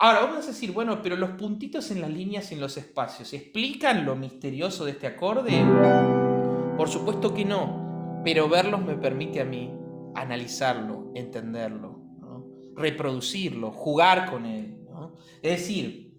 [0.00, 3.32] Ahora, vamos a decir, bueno, pero los puntitos en las líneas y en los espacios,
[3.32, 5.60] ¿explican lo misterioso de este acorde?
[6.76, 9.72] Por supuesto que no, pero verlos me permite a mí
[10.14, 11.98] analizarlo, entenderlo
[12.78, 14.78] reproducirlo, jugar con él.
[15.42, 16.14] Es decir,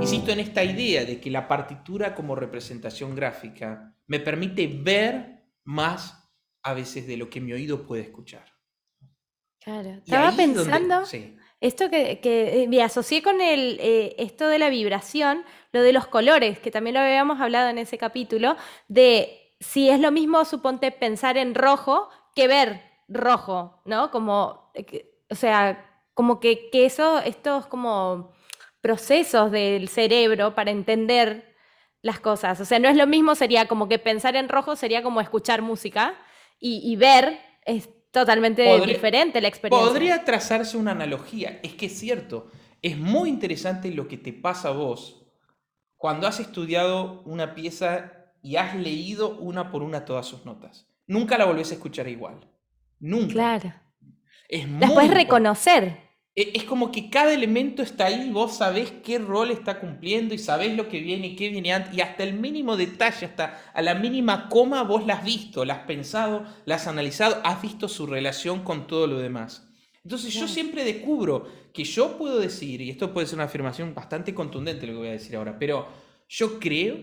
[0.00, 6.30] insisto en esta idea de que la partitura como representación gráfica me permite ver más
[6.62, 8.44] a veces de lo que mi oído puede escuchar.
[9.60, 11.04] Claro, estaba pensando,
[11.66, 16.06] esto que, eh, me asocié con el, eh, esto de la vibración, lo de los
[16.06, 18.56] colores, que también lo habíamos hablado en ese capítulo,
[18.88, 24.10] de si es lo mismo, suponte, pensar en rojo que ver rojo, ¿no?
[24.10, 28.32] Como, eh, o sea, como que, que eso, estos como
[28.82, 31.56] procesos del cerebro para entender
[32.02, 32.60] las cosas.
[32.60, 35.62] O sea, no es lo mismo, sería como que pensar en rojo sería como escuchar
[35.62, 36.14] música
[36.60, 39.88] y, ver es totalmente diferente la experiencia.
[39.88, 42.50] Podría trazarse una analogía, es que es cierto,
[42.80, 45.26] es muy interesante lo que te pasa a vos
[45.96, 50.86] cuando has estudiado una pieza y has leído una por una todas sus notas.
[51.08, 52.48] Nunca la volvés a escuchar igual.
[53.00, 53.32] Nunca.
[53.32, 53.74] Claro.
[54.48, 56.03] Es Después reconocer.
[56.36, 60.38] E, es como que cada elemento está ahí, vos sabés qué rol está cumpliendo y
[60.38, 63.82] sabés lo que viene y qué viene antes, y hasta el mínimo detalle, hasta a
[63.82, 67.88] la mínima coma, vos la has visto, la has pensado, la has analizado, has visto
[67.88, 69.68] su relación con todo lo demás.
[70.02, 74.34] Entonces yo siempre descubro que yo puedo decir, y esto puede ser una afirmación bastante
[74.34, 75.88] contundente lo que voy a decir ahora, pero
[76.28, 76.96] yo creo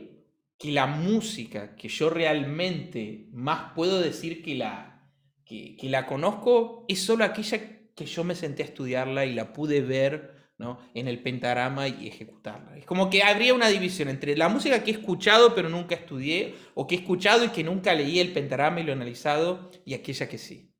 [0.58, 5.10] que la música que yo realmente más puedo decir que la,
[5.44, 9.54] que, que la conozco es solo aquella que yo me senté a estudiarla y la
[9.54, 10.80] pude ver ¿no?
[10.94, 12.78] en el pentagrama y ejecutarla.
[12.78, 16.56] Es como que habría una división entre la música que he escuchado pero nunca estudié,
[16.76, 19.94] o que he escuchado y que nunca leí el pentagrama y lo he analizado, y
[19.94, 20.72] aquella que sí.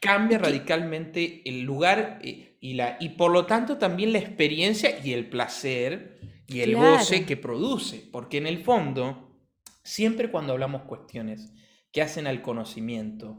[0.00, 5.12] Cambia radicalmente el lugar eh, y, la, y por lo tanto también la experiencia y
[5.12, 9.38] el placer y el goce que produce, porque en el fondo,
[9.82, 11.52] siempre cuando hablamos cuestiones
[11.90, 13.38] que hacen al conocimiento,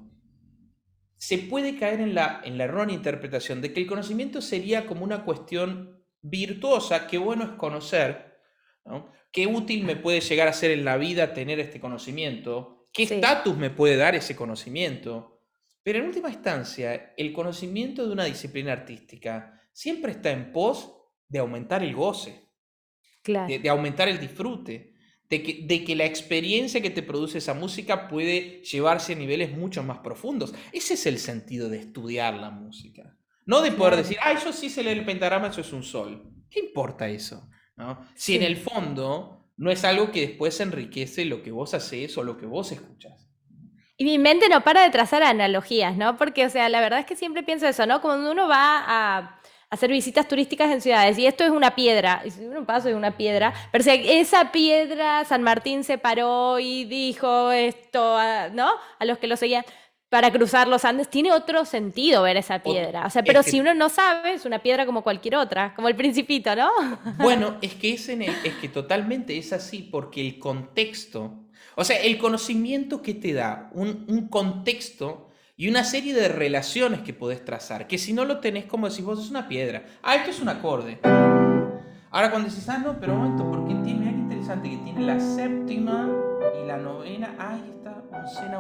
[1.26, 5.04] se puede caer en la, en la errónea interpretación de que el conocimiento sería como
[5.04, 8.42] una cuestión virtuosa, que bueno es conocer,
[9.32, 13.58] qué útil me puede llegar a ser en la vida tener este conocimiento, qué estatus
[13.58, 15.42] me puede dar ese conocimiento.
[15.82, 20.96] Pero en última instancia, el conocimiento de una disciplina artística siempre está en pos
[21.28, 22.52] de aumentar el goce,
[23.26, 24.94] de aumentar el disfrute
[25.30, 30.00] de que, la experiencia que te produce esa música puede llevarse a niveles mucho más
[30.00, 30.54] profundos.
[30.72, 33.18] Ese es el sentido de estudiar la música.
[33.46, 36.32] No de poder decir, ay, yo sí sé leer el pentagrama, eso es un sol.
[36.50, 37.50] ¿Qué importa eso?
[37.76, 38.00] ¿No?
[38.16, 42.24] Si en el fondo no es algo que después enriquece lo que vos haces o
[42.24, 43.30] lo que vos escuchas.
[43.98, 46.18] Y mi mente no para de trazar analogías, ¿no?
[46.18, 48.02] Porque, o sea, la verdad es que siempre pienso eso, ¿no?
[48.02, 51.18] Cuando uno va a hacer visitas turísticas en ciudades.
[51.18, 54.52] Y esto es una piedra, y si un paso es una piedra, pero si esa
[54.52, 58.18] piedra San Martín se paró y dijo esto,
[58.54, 58.70] ¿no?
[59.00, 59.66] A los que lo seguían
[60.10, 63.06] para cruzar los Andes, tiene otro sentido ver esa piedra.
[63.06, 65.96] O sea, pero si uno no sabe, es una piedra como cualquier otra, como el
[65.96, 66.70] principito, ¿no?
[67.18, 71.34] Bueno, es que, es, es que totalmente es así, porque el contexto,
[71.76, 77.02] o sea, el conocimiento que te da, un, un contexto y una serie de relaciones
[77.02, 79.86] que podés trazar, que si no lo tenés, como decís vos, es una piedra.
[80.04, 81.00] Ah, esto es un acorde.
[82.12, 85.02] Ahora cuando decís, ah, no, pero un momento, porque tiene, mira qué interesante, que tiene
[85.02, 86.10] la séptima
[86.62, 88.60] y la novena, ah, ahí está, oncena,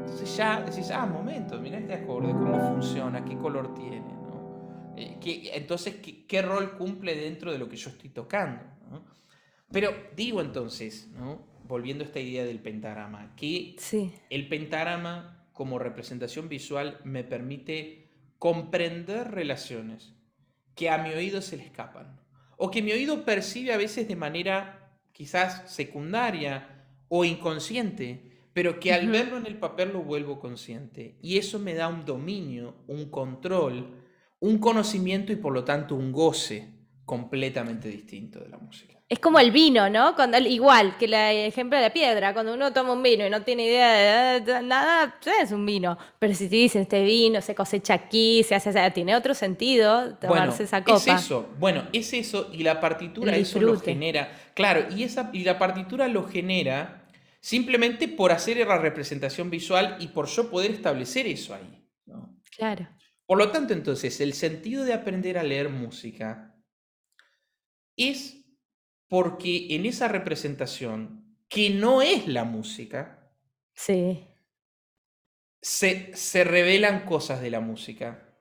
[0.00, 4.94] entonces ya decís, ah, momento, mira este acorde, cómo funciona, qué color tiene, ¿no?
[4.96, 5.18] Eh,
[5.54, 8.62] entonces, ¿qué, ¿qué, rol cumple dentro de lo que yo estoy tocando?
[9.70, 11.54] Pero digo entonces, ¿no?
[11.66, 13.76] volviendo a esta idea del pentagrama, que
[14.30, 20.12] el pentagrama como representación visual me permite comprender relaciones
[20.74, 22.20] que a mi oído se le escapan,
[22.58, 28.92] o que mi oído percibe a veces de manera quizás secundaria o inconsciente, pero que
[28.92, 31.16] al verlo en el papel lo vuelvo consciente.
[31.22, 34.02] Y eso me da un dominio, un control,
[34.40, 38.94] un conocimiento y por lo tanto un goce completamente distinto de la música.
[39.06, 40.14] Es como el vino, ¿no?
[40.16, 43.42] Cuando, igual que el ejemplo de la piedra, cuando uno toma un vino y no
[43.42, 45.98] tiene idea de nada, es un vino.
[46.18, 50.64] Pero si te dicen este vino se cosecha aquí, se hace, tiene otro sentido tomarse
[50.64, 50.96] esa copa.
[50.96, 54.32] Es eso, bueno, es eso y la partitura eso lo genera.
[54.54, 57.06] Claro, y, esa, y la partitura lo genera
[57.40, 61.86] simplemente por hacer la representación visual y por yo poder establecer eso ahí.
[62.56, 62.88] Claro.
[63.26, 66.53] Por lo tanto, entonces, el sentido de aprender a leer música
[67.96, 68.44] es
[69.08, 73.30] porque en esa representación, que no es la música,
[73.74, 74.26] sí.
[75.60, 78.38] se, se revelan cosas de la música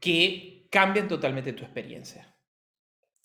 [0.00, 2.34] que cambian totalmente tu experiencia.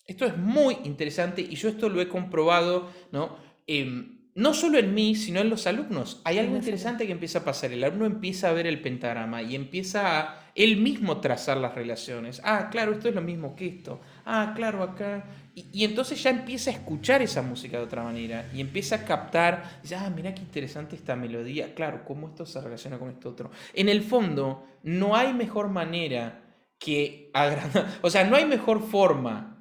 [0.06, 3.38] Esto es muy interesante y yo esto lo he comprobado, ¿no?
[3.66, 6.20] Em, no solo en mí, sino en los alumnos.
[6.24, 7.72] Hay algo interesante que empieza a pasar.
[7.72, 12.40] El alumno empieza a ver el pentagrama y empieza a él mismo trazar las relaciones.
[12.44, 14.00] Ah, claro, esto es lo mismo que esto.
[14.24, 15.24] Ah, claro, acá.
[15.54, 19.80] Y, entonces ya empieza a escuchar esa música de otra manera y empieza a captar,
[19.84, 21.74] ya, ah, mira qué interesante esta melodía.
[21.74, 23.50] Claro, cómo esto se relaciona con esto otro.
[23.74, 26.40] En el fondo, no hay mejor manera
[26.78, 29.54] que agrandar, o sea, no hay mejor forma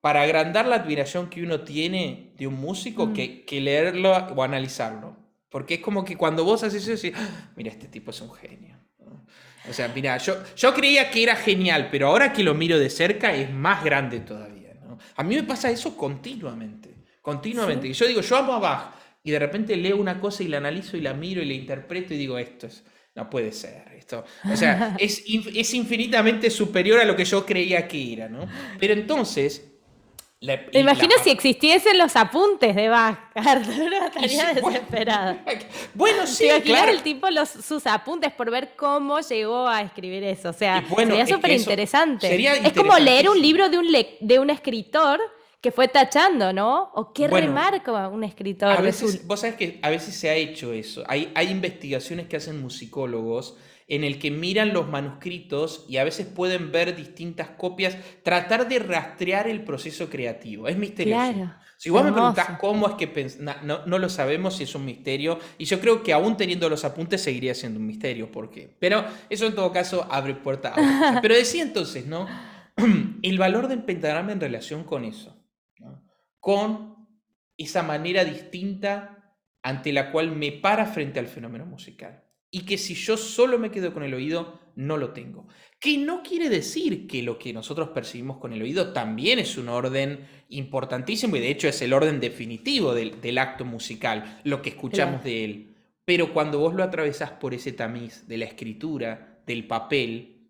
[0.00, 3.12] para agrandar la admiración que uno tiene de un músico mm.
[3.12, 5.16] que, leerlo o analizarlo.
[5.50, 8.32] Porque es como que cuando vos haces eso, decís, ah, mira, este tipo es un
[8.32, 8.79] genio.
[9.68, 12.88] O sea, mira, yo, yo creía que era genial, pero ahora que lo miro de
[12.90, 14.60] cerca es más grande todavía.
[15.16, 17.88] A mí me pasa eso continuamente, continuamente.
[17.88, 20.58] Y yo digo, yo amo a Bach, y de repente leo una cosa y la
[20.58, 23.92] analizo y la miro y la interpreto y digo, esto es, no puede ser.
[23.96, 28.48] Esto, o sea, es, es infinitamente superior a lo que yo creía que era, ¿no?
[28.78, 29.69] Pero entonces,
[30.40, 33.18] te imagino si existiesen los apuntes de Bach.
[33.34, 35.38] Arturo estaría desesperado.
[35.94, 36.92] Bueno, sí, claro.
[36.92, 40.48] el tipo los, sus apuntes por ver cómo llegó a escribir eso.
[40.48, 42.34] O sea, sería súper interesante.
[42.66, 43.86] Es como leer un libro de un,
[44.20, 45.20] de un escritor
[45.60, 46.90] que fue tachando, ¿no?
[46.94, 48.70] O qué remarca un escritor.
[48.70, 51.04] A veces, vos sabés que a veces se ha hecho eso.
[51.06, 53.56] Hay, hay investigaciones que hacen musicólogos
[53.90, 58.78] en el que miran los manuscritos y a veces pueden ver distintas copias, tratar de
[58.78, 60.68] rastrear el proceso creativo.
[60.68, 61.52] Es misterioso.
[61.76, 65.40] si vos me preguntás cómo es que no, no, lo sabemos si es un misterio,
[65.58, 68.76] y yo creo que aún teniendo los apuntes seguiría siendo un misterio, ¿por qué?
[68.78, 72.28] Pero eso en todo caso abre puerta a Pero decía entonces, ¿no?
[73.22, 75.36] El valor del pentagrama en relación con eso,
[76.38, 77.08] con
[77.58, 82.94] esa manera distinta ante la cual me para frente al fenómeno musical y que si
[82.94, 85.46] yo solo me quedo con el oído, no lo tengo.
[85.78, 89.68] Que no quiere decir que lo que nosotros percibimos con el oído también es un
[89.68, 95.22] orden importantísimo y de hecho es el orden definitivo del, acto musical, lo que escuchamos
[95.22, 95.76] de él.
[96.04, 100.48] Pero cuando vos lo atravesás por ese tamiz de la escritura, del papel,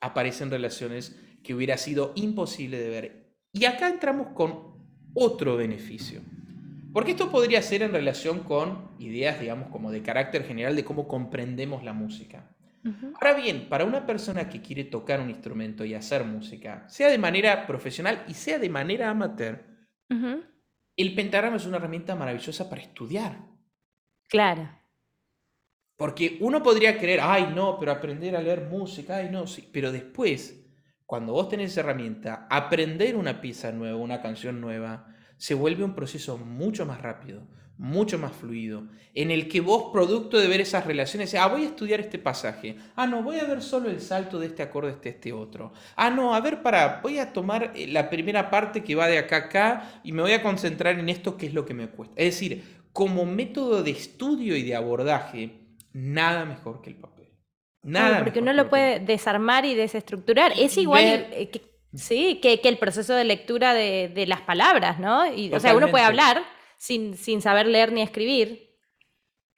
[0.00, 3.34] aparecen relaciones que hubiera sido imposible de ver.
[3.52, 4.74] Y acá entramos con
[5.14, 6.22] otro beneficio.
[6.94, 11.08] Porque esto podría ser en relación con ideas, digamos, como de carácter general de cómo
[11.08, 12.48] comprendemos la música.
[13.16, 17.18] Ahora bien, para una persona que quiere tocar un instrumento y hacer música, sea de
[17.18, 19.64] manera profesional y sea de manera amateur,
[20.96, 23.40] el pentagrama es una herramienta maravillosa para estudiar.
[24.28, 24.70] Claro.
[25.96, 29.68] Porque uno podría creer, ay no, pero aprender a leer música, ay no, sí.
[29.72, 30.64] Pero después,
[31.06, 35.94] cuando vos tenés esa herramienta, aprender una pieza nueva, una canción nueva, se vuelve un
[35.94, 37.42] proceso mucho más rápido,
[37.76, 41.66] mucho más fluido, en el que vos, producto de ver esas relaciones, ah, voy a
[41.66, 45.08] estudiar este pasaje, ah, no, voy a ver solo el salto de este acorde, este,
[45.10, 48.94] este otro, ah, no, a ver, para, voy a tomar eh, la primera parte que
[48.94, 51.64] va de acá a acá y me voy a concentrar en esto que es lo
[51.66, 52.14] que me cuesta.
[52.16, 52.62] Es decir,
[52.92, 55.58] como método de estudio y de abordaje,
[55.92, 57.14] nada mejor que el papel.
[57.82, 58.24] Nada.
[58.24, 60.52] porque uno lo puede desarmar y desestructurar.
[60.56, 65.32] Es igual eh, que Sí, que, el proceso de lectura de, las palabras, ¿no?
[65.32, 66.42] Y, o sea, uno puede hablar
[66.76, 68.74] sin, sin, saber leer ni escribir.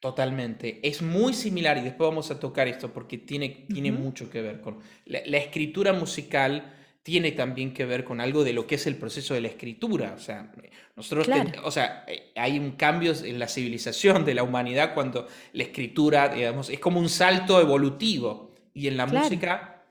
[0.00, 0.86] Totalmente.
[0.86, 4.60] Es muy similar y después vamos a tocar esto porque tiene, tiene mucho que ver
[4.60, 6.74] con la, la escritura musical
[7.06, 10.14] tiene también que ver con algo de lo que es el proceso de la escritura.
[10.16, 10.50] O sea,
[10.96, 11.52] nosotros, Claro.
[11.62, 16.30] o sea, eh, hay un cambio en la civilización de la humanidad cuando la escritura,
[16.30, 19.24] digamos, es como un salto evolutivo y en la Claro.
[19.24, 19.84] música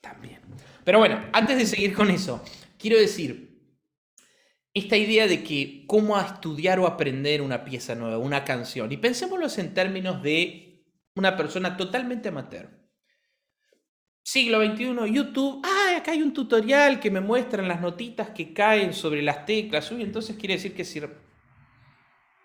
[0.00, 0.41] también.
[0.84, 2.42] Pero bueno, antes de seguir con eso,
[2.78, 3.52] quiero decir,
[4.74, 9.46] esta idea de que cómo estudiar o aprender una pieza nueva, una canción, y pensémoslo
[9.56, 12.70] en términos de una persona totalmente amateur.
[14.24, 18.94] Siglo XXI, YouTube, ah, acá hay un tutorial que me muestran las notitas que caen
[18.94, 21.21] sobre las teclas, uy, entonces quiere decir que sirve.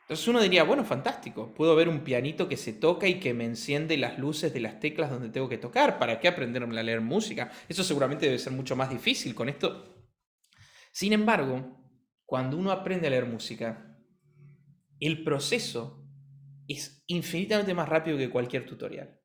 [0.07, 3.43] Entonces uno diría, bueno, fantástico, puedo ver un pianito que se toca y que me
[3.43, 7.01] enciende las luces de las teclas donde tengo que tocar, ¿para qué aprenderme a leer
[7.01, 7.51] música?
[7.67, 10.07] Eso seguramente debe ser mucho más difícil con esto.
[10.93, 11.77] Sin embargo,
[12.25, 13.97] cuando uno aprende a leer música,
[15.01, 16.07] el proceso
[16.69, 19.19] es infinitamente más rápido que cualquier tutorial.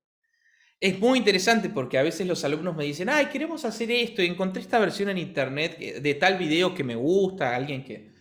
[0.81, 4.27] Es muy interesante porque a veces los alumnos me dicen, ay, queremos hacer esto y
[4.27, 8.12] encontré esta versión en internet de tal video que me gusta, alguien que...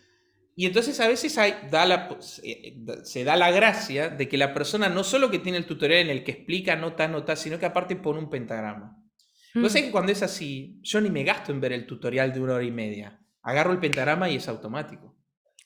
[0.55, 4.53] Y entonces a veces hay, da la eh, se da la gracia de que la
[4.53, 7.57] persona no solo que tiene el tutorial en el que explica nota a nota, sino
[7.57, 8.97] que aparte pone un pentagrama.
[9.53, 9.65] Mm.
[9.65, 12.63] Que cuando es así, yo ni me gasto en ver el tutorial de una hora
[12.63, 13.19] y media.
[13.43, 15.17] Agarro el pentagrama y es automático.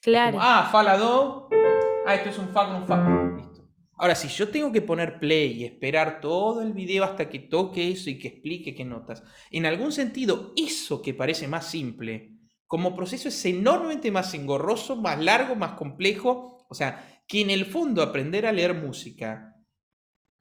[0.02, 0.34] Claro.
[0.34, 1.50] Como, ah, fa la do.
[2.06, 3.36] Ah, esto es un fa con un fa.
[3.36, 3.56] Listo.
[3.98, 7.92] Ahora, si yo tengo que poner play y esperar todo el video hasta que toque
[7.92, 12.35] eso y que explique qué notas, en algún sentido, eso que parece más simple,
[12.68, 16.66] como proceso es enormemente más engorroso, más largo, más complejo.
[16.70, 19.56] O sea, que en el fondo aprender a leer música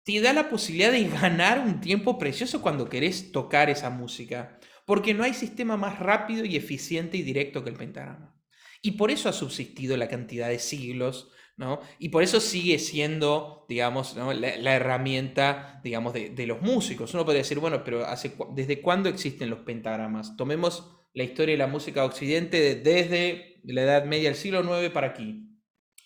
[0.05, 5.15] te da la posibilidad de ganar un tiempo precioso cuando querés tocar esa música, porque
[5.15, 8.35] no hay sistema más rápido y eficiente y directo que el pentagrama.
[8.83, 11.81] Y por eso ha subsistido la cantidad de siglos, ¿no?
[11.99, 17.15] Y por eso sigue siendo, digamos, la, herramienta, digamos, de, los músicos.
[17.15, 18.05] Uno podría decir, bueno, pero
[18.55, 20.37] ¿desde cuándo existen los pentagramas?
[20.37, 24.61] Tomemos la historia de la música de Occidente de- desde la Edad Media del siglo
[24.83, 25.49] IX para aquí,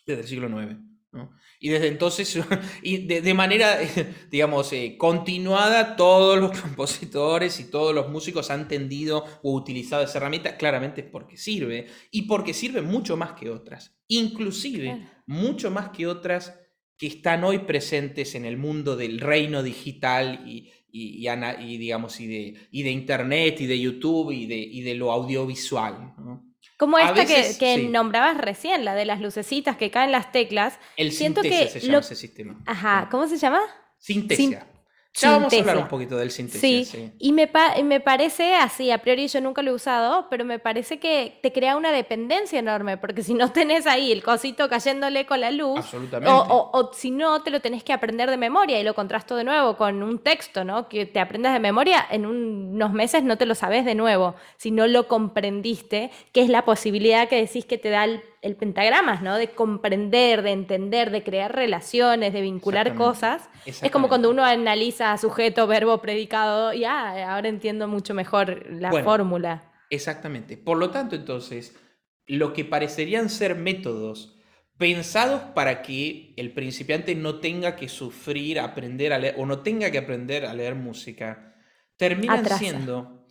[0.06, 0.76] desde el siglo IX.
[1.10, 1.30] ¿no?
[1.58, 2.38] Y desde entonces,
[2.82, 3.78] y de, de manera,
[4.30, 10.18] digamos, eh, continuada, todos los compositores y todos los músicos han tendido o utilizado esa
[10.18, 15.00] herramienta, claramente porque sirve, y porque sirve mucho más que otras, inclusive Claro.
[15.26, 16.60] mucho más que otras
[16.98, 21.76] que están hoy presentes en el mundo del reino digital y, y, y ana- y,
[21.78, 26.14] digamos, y de, y de Internet y de YouTube y de, y de lo audiovisual.
[26.18, 26.44] ¿no?
[26.78, 27.88] Como esta veces, que, que sí.
[27.88, 30.78] nombrabas recién, la de las lucecitas que caen las teclas.
[30.96, 32.58] El Siento que se llama lo- ese sistema.
[32.66, 33.60] Ajá, ¿cómo se llama?
[33.98, 34.66] Sintesia.
[35.14, 36.60] Ya vamos a hablar un poquito del sintesia.
[36.60, 37.12] Sí, sí.
[37.18, 40.60] y me, pa- me parece así, a priori yo nunca lo he usado, pero me
[40.60, 45.26] parece que te crea una dependencia enorme, porque si no tenés ahí el cosito cayéndole
[45.26, 46.30] con la luz, Absolutamente.
[46.32, 49.34] o, o- o si no, te lo tenés que aprender de memoria y lo contrasto
[49.34, 50.88] de nuevo con un texto, ¿no?
[50.88, 54.36] Que te aprendas de memoria, en un- unos meses no te lo sabes de nuevo,
[54.56, 58.56] si no lo comprendiste, que es la posibilidad que decís que te da el, el
[58.56, 59.36] pentagramas, ¿no?
[59.36, 63.48] De comprender, de entender, de crear relaciones, de vincular Exactamente, cosas.
[63.64, 68.90] Es como cuando uno analiza sujeto, verbo, predicado, y ah, ahora entiendo mucho mejor la
[68.90, 69.04] Bueno.
[69.04, 69.72] fórmula.
[69.90, 70.56] Exactamente.
[70.56, 71.76] Por lo tanto, entonces,
[72.26, 74.34] lo que parecerían ser métodos
[74.76, 79.90] pensados para que el principiante no tenga que sufrir, aprender a leer, o no tenga
[79.90, 81.56] que aprender a leer música,
[81.96, 82.58] terminan Atrasa.
[82.58, 83.26] siendo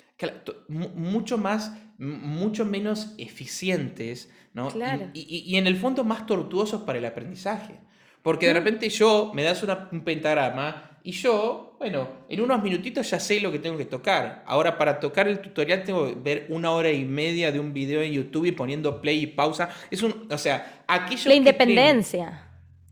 [0.67, 4.69] mucho más, mucho menos eficientes, ¿no?
[4.69, 5.09] Y- Claro.
[5.13, 7.75] Y, y- y en el fondo más tortuosos para el aprendizaje.
[8.21, 8.57] Porque de Mm.
[8.57, 13.39] repente yo me das una- un pentagrama y yo, bueno, en unos minutitos ya sé
[13.39, 14.43] lo que tengo que tocar.
[14.45, 18.01] Ahora para tocar el tutorial tengo que ver una hora y media de un video
[18.01, 19.69] en YouTube y poniendo play y pausa.
[19.89, 22.43] Es un, o sea, aquellos La que creen- independencia.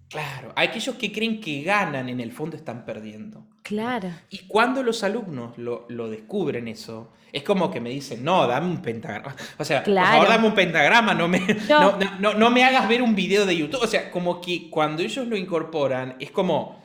[0.09, 3.45] claro, aquellos que creen que ganan en el fondo están perdiendo.
[3.65, 4.09] Claro.
[4.29, 8.67] Y cuando los alumnos lo, lo descubren eso, es como que me dicen, no, dame
[8.67, 9.35] un pentagrama.
[9.57, 10.11] O sea, por Claro.
[10.11, 13.45] favor, dame un pentagrama, no me, no, no- no- no me hagas ver un video
[13.47, 13.81] de YouTube.
[13.81, 16.83] O sea, como que cuando ellos lo incorporan, es como,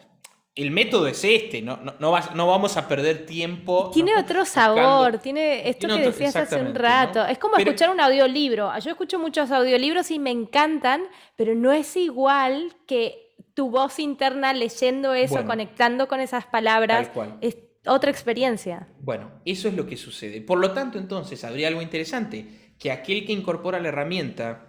[0.55, 3.91] el método es este, no, no, no, vas- no vamos a perder tiempo.
[3.93, 7.21] Tiene otro sabor, tiene esto Tiene que otro- decías hace un rato.
[7.21, 7.27] ¿no?
[7.27, 8.73] Es como Pero- escuchar un audiolibro.
[8.79, 11.03] Yo escucho muchos audiolibros y me encantan,
[11.37, 15.49] pero no es igual que tu voz interna leyendo eso, Bueno.
[15.49, 17.07] conectando con esas palabras.
[17.07, 17.39] Tal cual.
[17.41, 18.89] Es otra experiencia.
[19.01, 20.41] Bueno, eso es lo que sucede.
[20.41, 24.67] Por lo tanto, entonces, habría algo interesante, que aquel que incorpora la herramienta,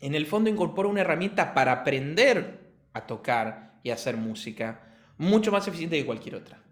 [0.00, 5.50] en el fondo incorpora una herramienta para aprender a tocar y a hacer música, mucho
[5.50, 6.62] más eficiente que cualquier otra.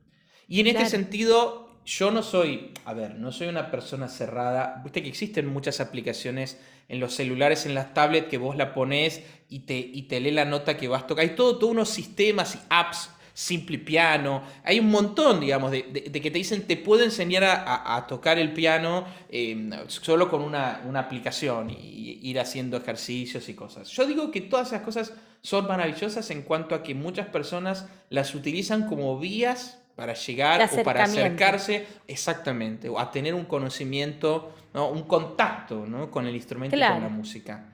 [0.48, 4.82] Y en este sentido, yo no soy, a ver, no soy una persona cerrada.
[4.82, 6.58] Viste que existen muchas aplicaciones
[6.88, 10.32] en los celulares, en las tablets, que vos la pones y te, y te lee
[10.32, 11.22] la nota que vas a tocar.
[11.24, 14.42] Hay todo, todos unos sistemas y apps, Simple Piano.
[14.64, 19.04] Hay un montón, digamos, de, que te dicen, te puedo enseñar a, tocar el piano
[19.28, 23.90] em, solo con una, una aplicación y ir haciendo ejercicios y cosas.
[23.90, 25.12] Yo digo que todas esas cosas
[25.42, 30.82] son maravillosas en cuanto a que muchas personas las utilizan como vías para llegar o
[30.82, 34.90] para acercarse exactamente, o a tener un conocimiento, ¿no?
[34.90, 36.10] un contacto ¿no?
[36.10, 37.64] con el instrumento y con la música.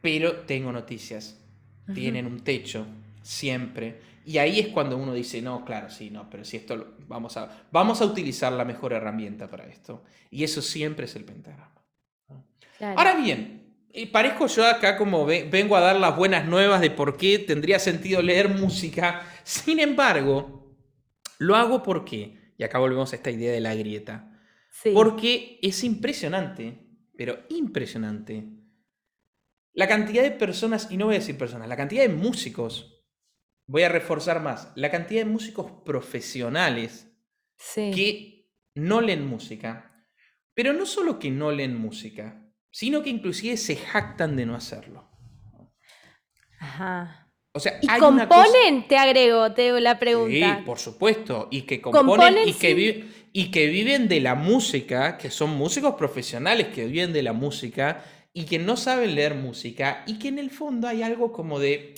[0.00, 1.36] Pero tengo noticias,
[1.92, 2.86] tienen un techo,
[3.20, 4.00] siempre.
[4.24, 7.50] Y ahí es cuando uno dice, no, claro, sí, no, pero si esto vamos a,
[7.72, 10.04] vamos a utilizar la mejor herramienta para esto.
[10.30, 11.72] Y eso siempre es el pentagrama.
[12.80, 13.74] Ahora bien,
[14.12, 18.22] parezco yo acá como vengo a dar las buenas nuevas de por qué tendría sentido
[18.22, 19.22] leer música.
[19.42, 20.65] Sin embargo,
[21.38, 24.40] lo hago porque, y acá volvemos a esta idea de la grieta,
[24.92, 28.48] porque es impresionante, pero impresionante,
[29.72, 33.04] la cantidad de personas, y no voy a decir personas, la cantidad de músicos,
[33.66, 37.12] voy a reforzar más, la cantidad de músicos profesionales
[37.74, 40.06] que no leen música,
[40.54, 45.10] pero no solo que no leen música, sino que inclusive se jactan de no hacerlo.
[46.58, 47.25] Ajá.
[47.56, 48.86] O sea, ¿Y componen?
[48.86, 50.58] Te agrego, te la pregunta.
[50.58, 51.48] Sí, por supuesto.
[51.50, 56.68] Y que componen, y, que y que viven de la música, que son músicos profesionales
[56.68, 58.04] que viven de la música
[58.34, 61.94] y que no saben leer música y que en el fondo hay algo como de,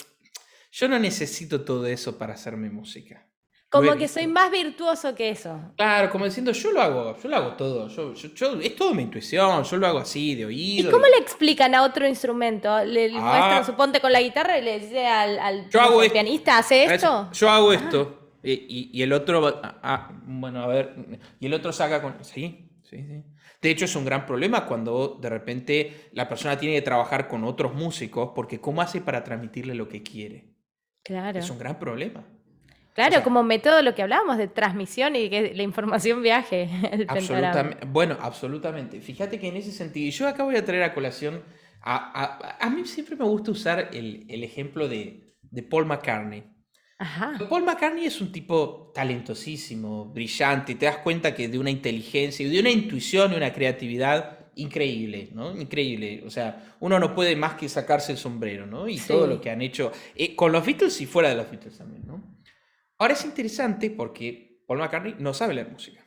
[0.70, 3.26] yo no necesito todo eso para hacerme música.
[3.70, 5.60] Como que soy más virtuoso que eso.
[5.76, 7.88] Claro, como diciendo, yo lo hago, yo lo hago todo.
[7.88, 8.12] Yo,
[8.60, 10.88] es todo mi intuición, yo lo hago así, de oído.
[10.88, 12.82] ¿Y cómo le explican a otro instrumento?
[12.84, 13.20] Le ah.
[13.20, 15.68] muestran, suponte, con la guitarra y le dice al,
[16.10, 17.30] pianista, ¿hace esto?
[17.32, 18.30] Yo hago esto.
[18.42, 20.94] Y, el otro, ah, bueno, a ver,
[21.38, 22.24] y el otro saca con...
[22.24, 23.24] Sí, sí, sí.
[23.60, 27.44] De hecho, es un gran problema cuando de repente la persona tiene que trabajar con
[27.44, 30.54] otros músicos, porque ¿cómo hace para transmitirle lo que quiere?
[31.02, 31.38] Claro.
[31.38, 32.24] Es un gran problema.
[32.98, 36.68] Claro, como método lo que hablábamos de transmisión y que la información viaje.
[37.08, 39.00] absolutamente, bueno, absolutamente.
[39.00, 41.44] Fíjate que en ese sentido, y yo acá voy a traer a colación,
[41.80, 45.36] a, mí siempre me gusta usar el, ejemplo de,
[45.70, 46.42] Paul McCartney.
[46.98, 47.38] Ajá.
[47.48, 52.50] Paul McCartney es un tipo talentosísimo, brillante, te das cuenta que de una inteligencia y
[52.50, 55.56] de una intuición y una creatividad increíble, ¿no?
[55.56, 56.24] Increíble.
[56.26, 58.88] O sea, uno no puede más que sacarse el sombrero, ¿no?
[58.88, 61.78] Y todo lo que han hecho eh, con los Beatles y fuera de los Beatles
[61.78, 62.37] también, ¿no?
[62.98, 66.04] Ahora es interesante porque Paul McCartney no sabe leer música.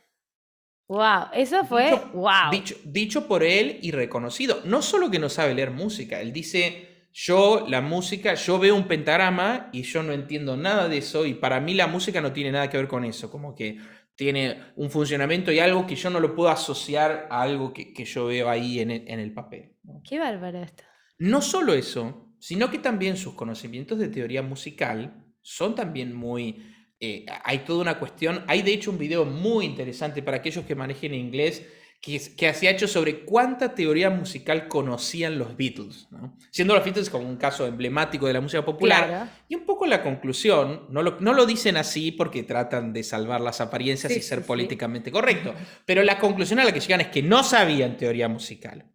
[0.88, 2.50] Wow, eso fue wow.
[2.84, 4.60] Dicho, por él y reconocido.
[4.64, 8.86] No solo que no sabe leer música, él dice, yo la música, yo veo un
[8.86, 12.52] pentagrama y yo no entiendo nada de eso y para mí la música no tiene
[12.52, 13.78] nada que ver con eso, como que
[14.14, 18.26] tiene un funcionamiento y algo que yo no lo puedo asociar a algo que, yo
[18.26, 19.76] veo ahí en el, en el papel.
[20.06, 20.84] Qué bárbaro esto.
[21.18, 26.71] No solo eso, sino que también sus conocimientos de teoría musical son también muy
[27.04, 30.76] eh, hay toda una cuestión, hay de hecho un video muy interesante para aquellos que
[30.76, 31.66] manejen inglés
[32.00, 36.06] que, que se ha hecho sobre cuánta teoría musical conocían los Beatles,
[36.52, 39.32] siendo los Beatles como un caso emblemático de la música popular.
[39.48, 43.40] Y un poco la conclusión, no lo, no lo dicen así porque tratan de salvar
[43.40, 47.24] las apariencias y ser políticamente correcto, pero la conclusión a la que llegan es que
[47.24, 48.86] no sabían teoría musical.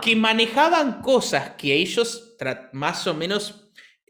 [0.00, 2.36] Que manejaban cosas que ellos
[2.72, 3.65] más o menos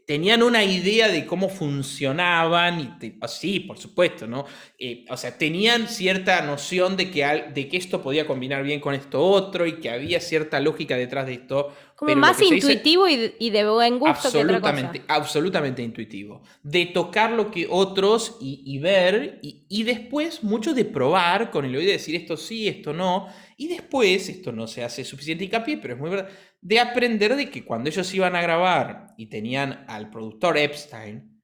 [0.07, 4.45] tenían una idea de cómo funcionaban, y ah, sí, por supuesto, ¿no?
[4.79, 8.95] Eh, o sea, tenían cierta noción de que, de que esto podía combinar bien con
[8.95, 11.73] esto otro y que había cierta lógica detrás de esto.
[11.97, 15.19] Como más intuitivo y, de buen gusto absolutamente, que otra cosa.
[15.19, 16.41] Absolutamente intuitivo.
[16.63, 21.75] De tocar lo que otros y, ver, y, y después mucho de probar con el
[21.75, 23.27] oído y decir esto sí, esto no.
[23.57, 26.29] Y después, esto no se hace suficiente hincapié, pero es muy verdad,
[26.67, 31.41] de aprender de que cuando ellos iban a grabar y tenían al productor Epstein,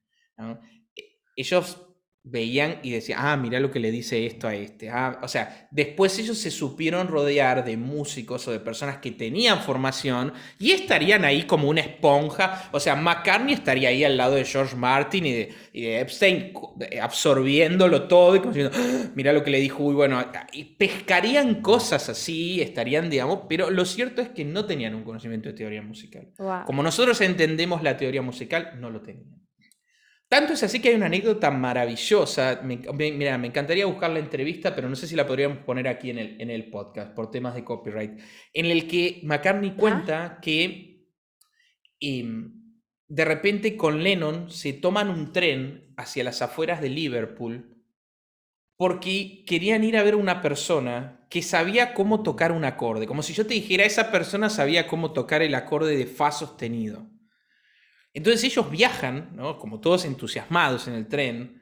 [0.94, 1.02] e,
[1.34, 1.93] ellos
[2.26, 4.88] veían y decían, ah, mira lo que le dice esto a este.
[4.88, 9.60] Ah, o sea, después ellos se supieron rodear de músicos o de personas que tenían
[9.60, 12.70] formación y estarían ahí como una esponja.
[12.72, 16.54] O sea, McCartney estaría ahí al lado de George Martin y de, Epstein
[17.00, 21.60] absorbiéndolo todo y como diciendo, ah, mira lo que le dijo, y bueno, y pescarían
[21.60, 25.82] cosas así, estarían, digamos, pero lo cierto es que no tenían un conocimiento de teoría
[25.82, 26.32] musical.
[26.64, 29.43] Como nosotros entendemos la teoría musical, no lo tenían.
[30.34, 32.60] Tanto es así que hay una anécdota maravillosa.
[32.64, 32.80] Me,
[33.12, 36.18] mira, me encantaría buscar la entrevista, pero no sé si la podríamos poner aquí en
[36.18, 38.18] el, en el podcast por temas de copyright.
[38.52, 41.06] En el que McCartney cuenta que
[42.00, 42.52] em,
[43.06, 47.84] de repente con Lennon se toman un tren hacia las afueras de Liverpool
[48.76, 53.06] porque querían ir a ver a una persona que sabía cómo tocar un acorde.
[53.06, 57.13] Como si yo te dijera, esa persona sabía cómo tocar el acorde de Fa sostenido.
[58.14, 59.58] Entonces ellos viajan, ¿no?
[59.58, 61.60] como todos entusiasmados en el tren,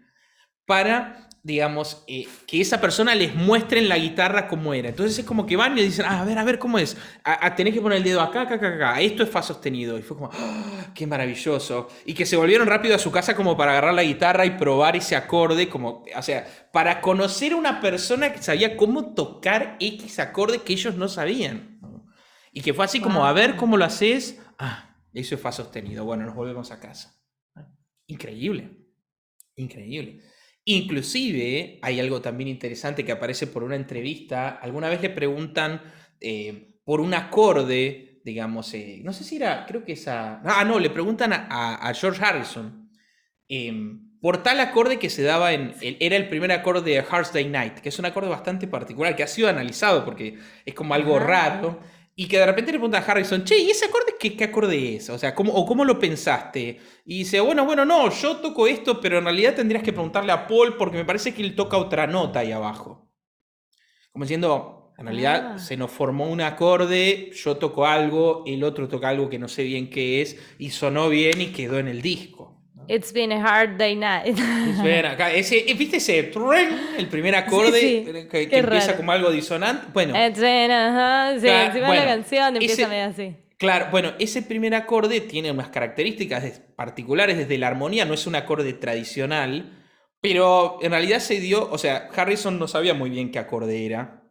[0.64, 4.90] para digamos, eh, que esa persona les muestre en la guitarra cómo era.
[4.90, 6.96] Entonces es como que van y dicen, ah, a ver, a ver, ¿cómo es?
[7.24, 9.00] A, tenés que poner el dedo acá, acá, acá, acá.
[9.00, 9.98] Esto es fa sostenido.
[9.98, 11.88] Y fue como, ¡Ah, qué maravilloso.
[12.06, 14.94] Y que se volvieron rápido a su casa como para agarrar la guitarra y probar
[14.94, 20.20] ese acorde, como, o sea, para conocer a una persona que sabía cómo tocar X
[20.20, 21.80] acorde que ellos no sabían.
[22.52, 24.38] Y que fue así como, a ver cómo lo haces.
[24.58, 26.04] Ah, eso es fa sostenido.
[26.04, 27.20] Bueno, nos volvemos a casa.
[28.06, 28.70] Increíble.
[29.56, 30.22] Increíble.
[30.64, 34.50] Inclusive hay algo también interesante que aparece por una entrevista.
[34.50, 35.82] Alguna vez le preguntan
[36.20, 40.40] eh, por un acorde, digamos, eh, no sé si era, creo que esa...
[40.44, 42.90] Ah, no, le preguntan a, George Harrison
[43.48, 45.74] em, por tal acorde que se daba en...
[45.80, 49.24] era el primer acorde de Heart's Day Night, que es un acorde bastante particular, que
[49.24, 51.80] ha sido analizado porque es como algo raro.
[52.14, 54.96] Y que de repente le pregunta a Harrison, che, ¿y ese acorde qué, qué acorde
[54.96, 55.08] es?
[55.08, 56.78] O sea, ¿cómo, ¿o cómo lo pensaste?
[57.06, 60.46] Y dice, bueno, bueno, no, yo toco esto, pero en realidad tendrías que preguntarle a
[60.46, 63.08] Paul porque me parece que él toca otra nota ahí abajo.
[64.12, 65.58] Como diciendo, en realidad ah.
[65.58, 69.64] se nos formó un acorde, yo toco algo, el otro toca algo que no sé
[69.64, 72.51] bien qué es, y sonó bien y quedó en el disco.
[72.92, 74.38] It's been a hard day night.
[75.06, 76.30] acá, ese, ¿Viste ese
[76.98, 79.86] el primer acorde que, empieza como algo disonante?
[79.94, 80.14] Bueno.
[80.14, 83.34] It's been a, sí, encima la canción empieza medio así.
[83.56, 88.34] Claro, bueno, ese primer acorde tiene unas características particulares desde la armonía, no es un
[88.34, 89.72] acorde tradicional,
[90.20, 94.21] pero en realidad se dio, o sea, Harrison no sabía muy bien qué acorde era.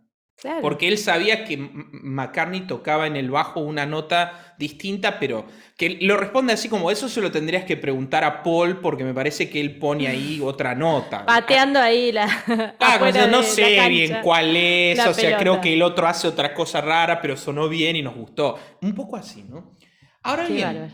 [0.61, 5.45] Porque él sabía que McCartney tocaba en el bajo una nota distinta, pero
[5.77, 9.13] que lo responde así como, eso se lo tendrías que preguntar a Paul porque me
[9.13, 11.25] parece que él pone ahí otra nota.
[11.25, 12.27] Pateando ahí la...
[12.79, 16.81] Ah, no sé bien cuál es, o sea, creo que el otro hace otra cosa
[16.81, 18.57] rara, pero sonó bien y nos gustó.
[18.81, 19.77] Un poco así, ¿no?
[20.23, 20.91] Ahora bien,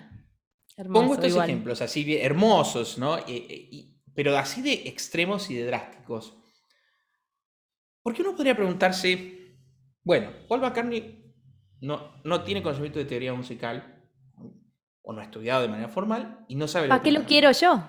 [0.92, 3.18] pongo estos ejemplos así hermosos, ¿no?
[4.14, 6.36] pero así de extremos y de drásticos.
[8.02, 9.37] Porque uno podría preguntarse,
[10.08, 11.34] bueno, Paul McCartney
[11.82, 14.02] no, no tiene conocimiento de teoría musical,
[15.02, 16.88] o no ha estudiado de manera formal, y no sabe...
[16.88, 17.84] ¿Para qué lo quiero yo?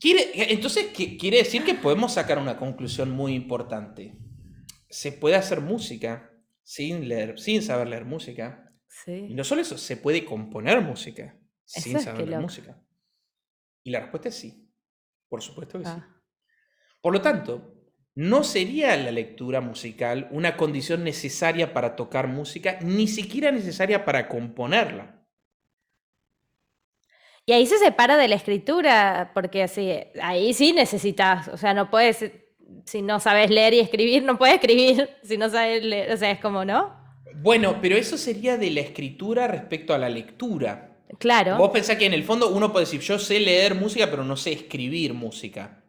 [0.00, 4.18] quiere, entonces, quiere decir que podemos sacar una conclusión muy importante.
[4.90, 6.32] Se puede hacer música
[6.64, 8.72] sin leer, sin saber leer música.
[8.88, 9.26] Sí.
[9.28, 12.82] Y no solo eso, se puede componer música sin saber leer música.
[13.84, 14.68] Y la respuesta es sí.
[15.28, 15.92] Por supuesto que sí.
[15.94, 16.20] Ah.
[17.00, 17.73] Por lo tanto,
[18.14, 24.28] no sería la lectura musical una condición necesaria para tocar música, ni siquiera necesaria para
[24.28, 25.24] componerla.
[27.46, 29.92] Y ahí se separa de la escritura, porque así,
[30.22, 32.32] ahí sí necesitas, o sea, no puedes,
[32.86, 36.30] si no sabes leer y escribir, no puedes escribir si no sabes leer, o sea,
[36.30, 37.04] es como, ¿no?
[37.34, 40.96] Bueno, pero eso sería de la escritura respecto a la lectura.
[41.18, 41.58] Claro.
[41.58, 44.36] Vos pensás que en el fondo uno puede decir, yo sé leer música, pero no
[44.36, 45.83] sé escribir música.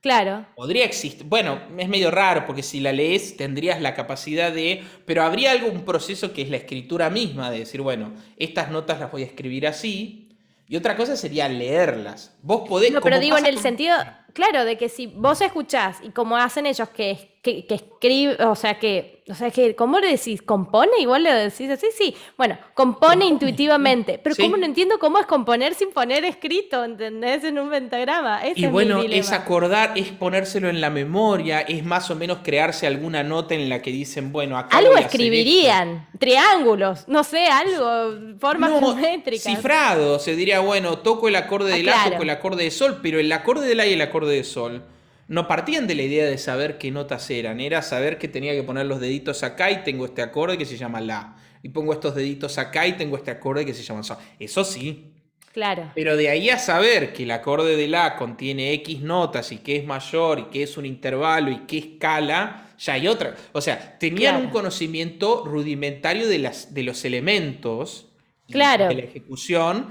[0.00, 0.46] Claro.
[0.56, 1.26] Podría existir.
[1.26, 4.82] Bueno, es medio raro porque si la lees tendrías la capacidad de.
[5.04, 9.12] Pero habría algún proceso que es la escritura misma, de decir, bueno, estas notas las
[9.12, 10.28] voy a escribir así.
[10.66, 12.34] Y otra cosa sería leerlas.
[12.42, 12.92] Vos podés.
[12.92, 13.96] No, pero digo en el sentido.
[14.32, 18.54] Claro, de que si vos escuchás y como hacen ellos que, que, que escribe, o
[18.54, 20.42] sea, que, o sea, que, ¿cómo le decís?
[20.42, 20.90] ¿Compone?
[21.00, 22.14] Igual le decís así, sí.
[22.36, 24.20] Bueno, compone, intuitivamente.
[24.22, 27.42] Pero ¿cómo no entiendo cómo es componer sin poner escrito, ¿entendés?
[27.44, 28.42] En un pentagrama.
[28.54, 33.22] y bueno, es acordar, es ponérselo en la memoria, es más o menos crearse alguna
[33.22, 34.76] nota en la que dicen, bueno, acá.
[34.76, 39.44] Algo escribirían, triángulos, no sé, algo, formas geométricas.
[39.44, 43.18] Cifrado, se diría, bueno, toco el acorde de la, toco el acorde de sol, pero
[43.18, 44.82] el acorde de la y el acorde de sol
[45.30, 48.64] no partían de la idea de saber qué notas eran, era saber que tenía que
[48.64, 51.36] poner los deditos acá y tengo este acorde que se llama La.
[51.62, 54.16] Y pongo estos deditos acá y tengo este acorde que se llama Sol.
[54.40, 55.12] Eso sí.
[55.52, 55.92] Claro.
[55.94, 59.76] Pero de ahí a saber que el acorde de La contiene X notas y que
[59.76, 63.36] es mayor y que es un intervalo y que escala, ya hay otra.
[63.52, 68.08] O sea, tenían un conocimiento rudimentario de, las, de los elementos
[68.50, 68.88] claro.
[68.88, 69.90] de la ejecución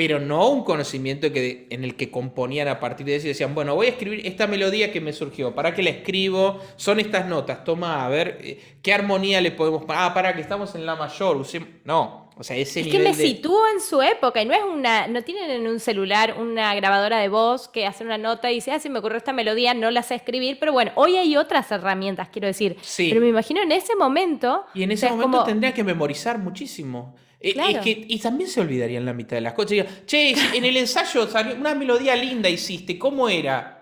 [0.00, 3.54] pero no un conocimiento que, en el que componían a partir de eso y decían,
[3.54, 6.58] bueno, voy a escribir esta melodía que me surgió, ¿para qué la escribo?
[6.76, 9.98] Son estas notas, toma, a ver, eh, ¿qué armonía le podemos poner?
[9.98, 11.46] Ah, para que estamos en la mayor,
[11.84, 15.06] no, o sea, ese es que me sitúo en su época y no es una,
[15.06, 18.72] no tienen en un celular una grabadora de voz que hace una nota y dice,
[18.72, 21.70] ah, se me ocurrió esta melodía, no la sé escribir, pero bueno, hoy hay otras
[21.70, 22.78] herramientas, quiero decir.
[22.80, 23.10] Sí.
[23.10, 24.64] Pero me imagino en ese momento...
[24.72, 27.14] Y en ese momento tendría que memorizar muchísimo.
[27.42, 30.04] Eh, que, y también se olvidaría en la mitad de las cosas.
[30.06, 33.76] che, en el ensayo salió una melodía linda hiciste, ¿cómo era?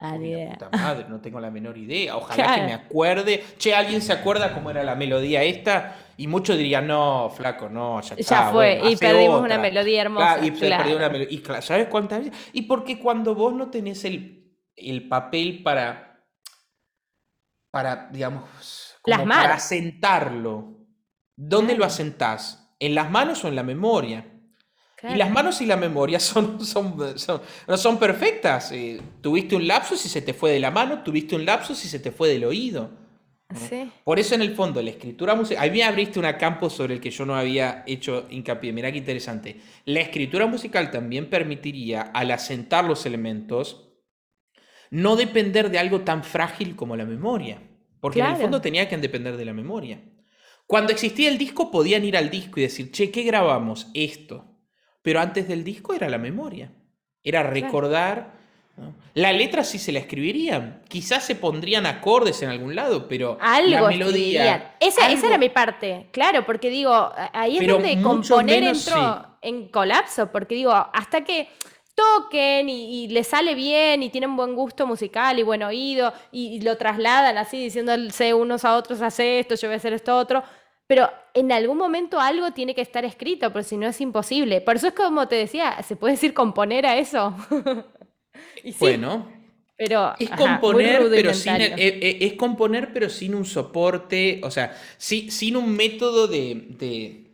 [0.00, 2.16] Ah, puta madre, no tengo la menor idea.
[2.16, 2.54] Ojalá Claro.
[2.60, 3.44] que me acuerde.
[3.58, 5.96] Che, ¿alguien se acuerda cómo era la melodía esta?
[6.16, 8.50] Y muchos dirían, no, flaco, no, ya Ya está.
[8.52, 9.46] fue, bueno, y perdimos otra".
[9.46, 10.34] una melodía hermosa.
[10.34, 10.96] Claro, y claro.
[10.96, 11.32] una melodía.
[11.36, 12.50] Y ¿sabes cuántas veces?
[12.52, 16.24] Y porque cuando vos no tenés el, el papel para,
[17.72, 18.44] para, digamos,
[19.02, 20.86] como para asentarlo,
[21.36, 22.67] ¿dónde lo asentás?
[22.80, 24.26] ¿En las manos o en la memoria?
[24.96, 25.14] Claro.
[25.14, 28.72] Y las manos y la memoria son, son, son- no son perfectas.
[28.72, 31.88] Eh, tuviste un lapsus y se te fue de la mano, tuviste un lapsus y
[31.88, 32.90] se te fue del oído.
[33.54, 33.90] Sí.
[34.04, 35.64] Por eso, en el fondo, la escritura musical.
[35.66, 38.72] A mí me abriste un campo sobre el que yo no había hecho hincapié.
[38.74, 39.58] Mirá qué interesante.
[39.86, 43.88] La escritura musical también permitiría, al asentar los elementos,
[44.90, 47.62] no depender de algo tan frágil como la memoria.
[48.00, 48.42] Porque en el Claro.
[48.42, 50.02] fondo tenía que depender de la memoria.
[50.68, 53.88] Cuando existía el disco, podían ir al disco y decir, che, ¿qué grabamos?
[53.94, 54.44] Esto.
[55.02, 56.70] Pero antes del disco era la memoria.
[57.24, 58.34] Era recordar.
[58.76, 58.94] ¿no?
[59.14, 60.82] La letra sí se la escribirían.
[60.86, 64.76] Quizás se pondrían acordes en algún lado, pero Algo la melodía.
[64.78, 68.86] Esa, esa algo- era mi parte, claro, porque digo, ahí es Pero donde componer menos,
[68.86, 71.48] entró en colapso, porque digo, hasta que
[71.94, 76.54] toquen y, y les sale bien y tienen buen gusto musical y buen oído y,
[76.54, 80.16] y lo trasladan así diciéndose unos a otros, hace esto, yo voy a hacer esto
[80.16, 80.44] otro,
[80.88, 84.62] pero en algún momento algo tiene que estar escrito, porque si no es imposible.
[84.62, 87.36] Por eso es como te decía, ¿se puede decir componer a eso?
[88.64, 89.28] y sí, Bueno,
[89.76, 94.76] pero es ajá, componer, pero sin, eh, es componer, pero sin un soporte, o sea,
[94.96, 97.32] sin un método de, de,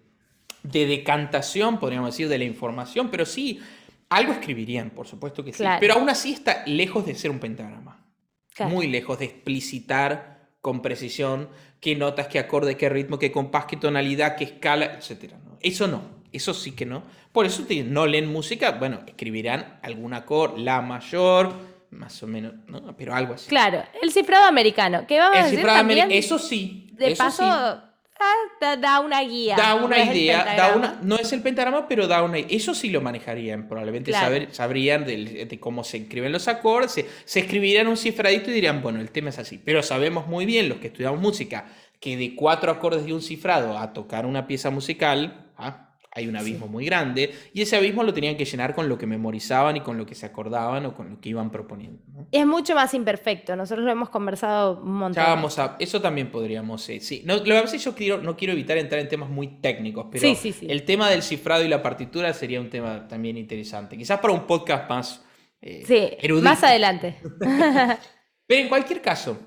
[0.64, 3.60] de decantación, podríamos decir, de la información, pero sí,
[4.08, 5.58] algo escribirían, por supuesto que sí.
[5.58, 5.78] Claro.
[5.78, 8.04] Pero aún así está lejos de ser un pentagrama.
[8.52, 8.74] Claro.
[8.74, 11.48] Muy lejos de explicitar con precisión
[11.84, 15.34] qué notas, qué acorde, qué ritmo, qué compás, qué tonalidad, qué escala, etc.
[15.44, 15.58] ¿no?
[15.60, 16.00] Eso no,
[16.32, 17.02] eso sí que no.
[17.30, 21.52] Por eso te no leen música, bueno, escribirán algún acorde, la mayor,
[21.90, 22.96] más o menos, ¿no?
[22.96, 23.50] pero algo así.
[23.50, 27.22] Claro, el cifrado americano, que vamos a El decir cifrado también, eso sí, de eso
[27.22, 27.80] paso, sí.
[28.20, 29.56] Ah, da, da una guía.
[29.56, 33.00] Da una idea, da una, no es el pentagrama, pero da una Eso sí lo
[33.00, 34.26] manejarían, probablemente Claro.
[34.26, 38.82] saber- sabrían de, cómo se escriben los acordes, se, se escribirían un cifradito y dirían,
[38.82, 39.58] bueno, el tema es así.
[39.64, 41.66] Pero sabemos muy bien, los que estudiamos música,
[42.00, 46.36] que de cuatro acordes de un cifrado a tocar una pieza musical, ah, hay un
[46.36, 49.80] abismo muy grande, y ese abismo lo tenían que llenar con lo que memorizaban y
[49.80, 52.02] con lo que se acordaban o con lo que iban proponiendo.
[52.12, 52.28] ¿no?
[52.30, 55.24] Es mucho más imperfecto, nosotros lo hemos conversado un montón.
[55.24, 57.22] Ya vamos a, eso también podríamos, eh, sí.
[57.26, 59.60] No, lo que pasa es que yo quiero, no quiero evitar entrar en temas muy
[59.60, 60.66] técnicos, pero Sí, sí, sí.
[60.70, 63.96] el tema del cifrado y la partitura sería un tema también interesante.
[63.96, 65.24] Quizás para un podcast más
[65.60, 66.44] eh, Sí, erudito.
[66.48, 67.16] más adelante.
[68.46, 69.38] Pero en cualquier caso,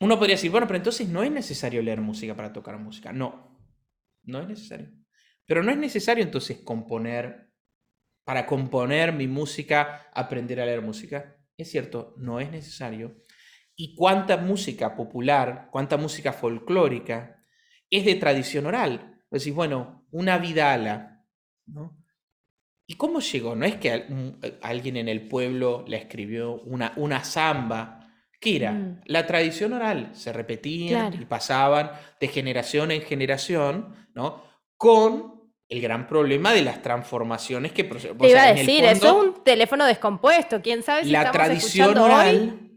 [0.00, 3.12] uno podría decir, bueno, pero entonces no es necesario leer música para tocar música.
[3.12, 3.58] No,
[4.22, 4.88] no es necesario.
[5.48, 7.50] Pero no es necesario entonces componer,
[8.24, 11.36] para componer mi música, aprender a leer música.
[11.56, 13.24] Es cierto, no es necesario.
[13.74, 17.42] ¿Y cuánta música popular, cuánta música folclórica
[17.88, 19.22] es de tradición oral?
[19.30, 21.24] Decís, bueno, una vidala,
[21.66, 21.96] ¿no?
[22.86, 23.54] ¿Y cómo llegó?
[23.54, 28.10] No es que un- alguien en el pueblo la escribió una, una samba.
[28.40, 28.72] ¿Qué era?
[28.72, 29.00] Mm.
[29.06, 30.10] La tradición oral.
[30.14, 31.22] Se repetían Claro.
[31.22, 31.90] y pasaban
[32.20, 34.42] de generación en generación, ¿no?
[34.76, 35.37] Con
[35.68, 37.88] el gran problema de las transformaciones que...
[37.88, 40.62] proce- o Te iba sea, a en el decir, fondo, eso es un teléfono descompuesto.
[40.62, 42.68] ¿Quién sabe si la estamos tradición escuchando oral, hoy?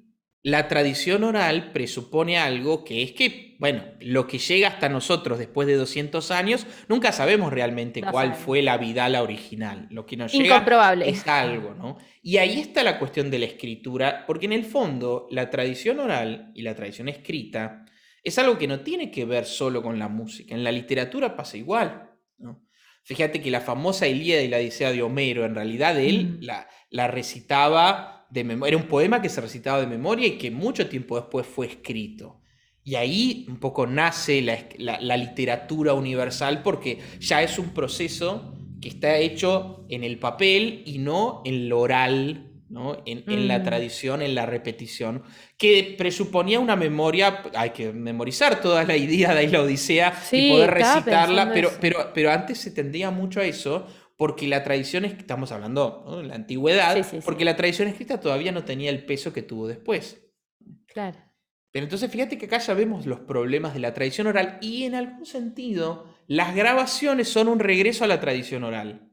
[0.44, 5.68] la tradición oral presupone algo que es que, bueno, lo que llega hasta nosotros después
[5.68, 9.88] de 200 años, nunca sabemos realmente No cuál fue la vidala original.
[9.92, 10.66] Lo que nos llega
[11.06, 11.98] es algo, ¿no?
[12.24, 16.52] Y ahí está la cuestión de la escritura, porque en el fondo la tradición oral
[16.56, 17.86] y la tradición escrita
[18.24, 20.54] es algo que no tiene que ver solo con la música.
[20.56, 22.64] En la literatura pasa igual, ¿no?
[23.04, 26.44] Fíjate que la famosa Ilíada y la Odisea de Homero, en realidad él Mm.
[26.44, 28.70] la, la recitaba de memoria.
[28.76, 32.40] Era un poema que se recitaba de memoria y que mucho tiempo después fue escrito.
[32.84, 38.56] Y ahí un poco nace la, la- la literatura universal porque ya es un proceso
[38.82, 43.04] que está hecho en el papel y no en lo oral, ¿no?
[43.06, 43.64] en, en la Mm.
[43.64, 45.24] tradición, en la repetición,
[45.58, 50.52] que presuponía una memoria, hay que memorizar toda la Ilíada y la Odisea Sí, y
[50.52, 53.86] poder recitarla, pero, pero, pero antes se tendía mucho a eso
[54.18, 56.22] porque la tradición, es- estamos hablando ¿no?
[56.24, 57.22] la antigüedad, Sí, sí, sí.
[57.26, 60.22] porque la tradición escrita todavía no tenía el peso que tuvo después.
[60.88, 61.18] Claro.
[61.72, 64.94] Pero entonces fíjate que acá ya vemos los problemas de la tradición oral y en
[64.96, 69.11] algún sentido las grabaciones son un regreso a la tradición oral.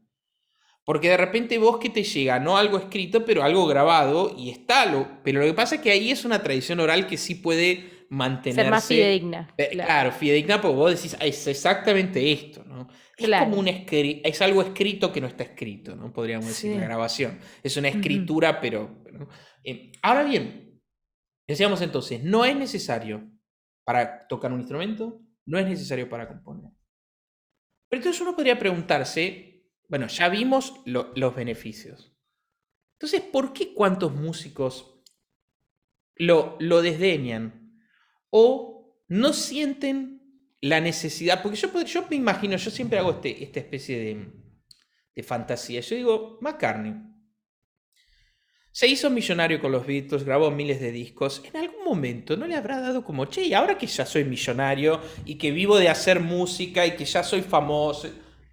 [0.89, 4.87] Porque de repente vos que te llega, no algo escrito, pero algo grabado y está
[4.87, 5.21] lo...
[5.23, 8.63] Pero lo que pasa es que ahí es una tradición oral que sí puede mantenerse.
[8.63, 9.53] Ser más fidedigna.
[9.55, 10.11] Eh, claro.
[10.11, 12.87] fidedigna, porque vos decís, "Ah, es exactamente esto, ¿no?
[13.15, 13.45] Es Claro.
[13.51, 16.11] como un es algo escrito que no está escrito, ¿no?
[16.11, 17.37] Podríamos decir, la grabación.
[17.61, 19.03] Es una escritura, pero.
[19.03, 19.29] pero-
[19.63, 20.81] eh, ahora bien,
[21.47, 23.29] decíamos entonces, no es necesario
[23.85, 26.71] para tocar un instrumento, no es necesario para componer.
[27.91, 29.48] Pero entonces uno podría preguntarse,
[29.89, 32.15] bueno, ya vimos lo- los beneficios.
[32.93, 35.01] Entonces, ¿por qué cuántos músicos
[36.15, 37.77] lo, desdeñan?
[38.29, 40.21] O no sienten
[40.61, 44.31] la necesidad, porque yo, pod- yo me imagino, yo siempre hago este, esta especie de,
[45.15, 45.81] de fantasía.
[45.81, 46.93] Yo digo, McCartney
[48.71, 51.41] se hizo millonario con los Beatles, grabó miles de discos.
[51.45, 55.37] En algún momento no le habrá dado como, che, ahora que ya soy millonario y
[55.37, 58.09] que vivo de hacer música y que ya soy famoso.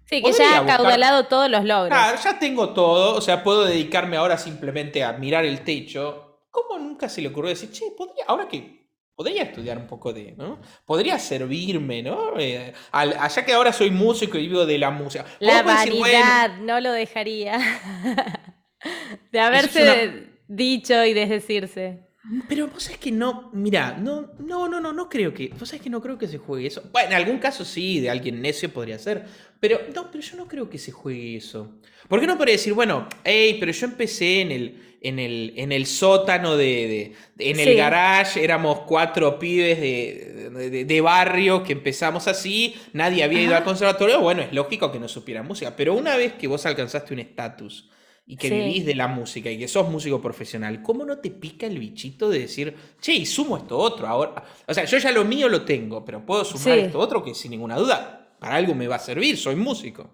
[0.09, 1.89] Sí, que ya ha buscar- caudalado todos los logros.
[1.89, 6.45] Claro, ya tengo todo, o sea, puedo dedicarme ahora simplemente a mirar el techo.
[6.49, 8.77] ¿Cómo nunca se le ocurrió decir, che, podría, ahora que
[9.13, 10.59] podría estudiar un poco de, ¿no?
[10.85, 12.39] Podría servirme, ¿no?
[12.39, 15.25] Eh, al- allá que ahora soy músico y vivo de la música.
[15.39, 17.57] La bueno, vanidad no lo dejaría
[19.31, 22.06] de haberse una- dicho y desdecirse.
[22.49, 25.81] Pero vos sabés que no, mira, no, no, no, no, no creo que, vos sabés
[25.81, 26.83] que no creo que se juegue eso.
[26.91, 29.25] Bueno, en algún caso sí, de alguien necio podría ser,
[29.59, 31.71] pero no, pero yo no creo que se juegue eso.
[32.09, 35.71] ¿Por qué no podría decir, bueno, hey, pero yo empecé en el, en el, en
[35.71, 37.73] el sótano de, en el Sí.
[37.75, 43.63] garage, éramos cuatro pibes de, de- de barrio que empezamos así, nadie había ido al
[43.63, 47.19] conservatorio, bueno, es lógico que no supiera música, pero una vez que vos alcanzaste un
[47.19, 47.89] estatus
[48.29, 48.53] y que Sí.
[48.55, 52.29] vivís de la música y que sos músico profesional, ¿cómo no te pica el bichito
[52.29, 54.43] de decir, che, y sumo esto otro ahora?
[54.67, 56.85] O sea, yo ya lo mío lo tengo, pero puedo sumar Sí.
[56.85, 60.13] esto otro que sin ninguna duda, para algo me va a servir, soy músico.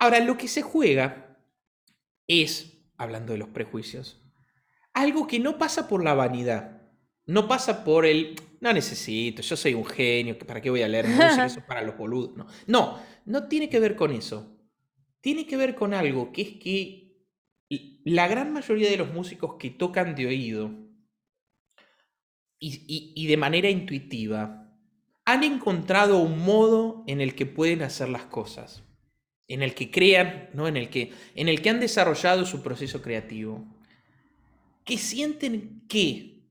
[0.00, 1.38] Ahora, lo que se juega
[2.26, 4.20] es, hablando de los prejuicios,
[4.92, 6.82] algo que no pasa por la vanidad,
[7.26, 11.06] no pasa por el, no necesito, yo soy un genio, ¿para qué voy a leer
[11.06, 11.46] música?
[11.46, 12.36] Eso es para los boludos.
[12.36, 14.50] No, no, no tiene que ver con eso.
[15.20, 17.03] Tiene que ver con algo que es que
[18.04, 20.70] la gran mayoría de los músicos que tocan de oído
[22.58, 24.60] y, y- y de manera intuitiva
[25.24, 28.84] han encontrado un modo en el que pueden hacer las cosas,
[29.48, 30.68] en el que crean, ¿no?
[30.68, 33.64] en, el que, en el que han desarrollado su proceso creativo,
[34.84, 36.44] que sienten que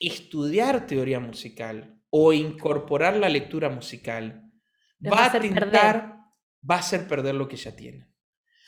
[0.00, 4.50] estudiar teoría musical o incorporar la lectura musical
[5.04, 6.02] va a tentar, perder.
[6.68, 8.06] va a hacer perder lo que ya tienen.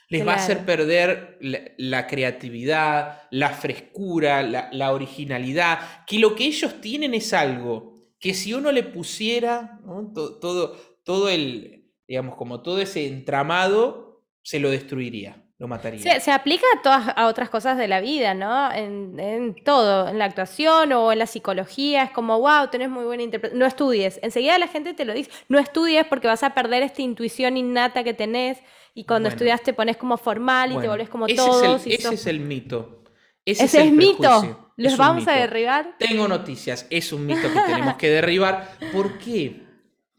[0.08, 6.34] Les va a hacer perder la, la creatividad, la frescura, la, la originalidad, que lo
[6.34, 9.78] que ellos tienen es algo que si uno le pusiera
[10.14, 16.00] todo, todo el, digamos, como todo ese entramado, se lo destruiría, lo mataría.
[16.00, 18.72] Se, se aplica a todas a otras cosas de la vida, ¿no?
[18.72, 23.04] En, en todo, en la actuación o en la psicología, es como, wow, tenés muy
[23.04, 23.58] buena interpretación.
[23.58, 24.18] No estudies.
[24.22, 28.02] Enseguida la gente te lo dice, no estudies porque vas a perder esta intuición innata
[28.02, 28.58] que tenés
[29.00, 29.34] y cuando Bueno.
[29.36, 31.80] estudias te pones como formal y te volvés como ese todos.
[31.82, 33.04] Es y el, ese sos- es el mito.
[33.44, 34.72] Ese, Ese es, es el mito.
[34.76, 35.96] ¿Los Es vamos a derribar?
[35.98, 38.76] Tengo noticias, es un mito que tenemos que derribar.
[38.92, 39.62] ¿Por qué?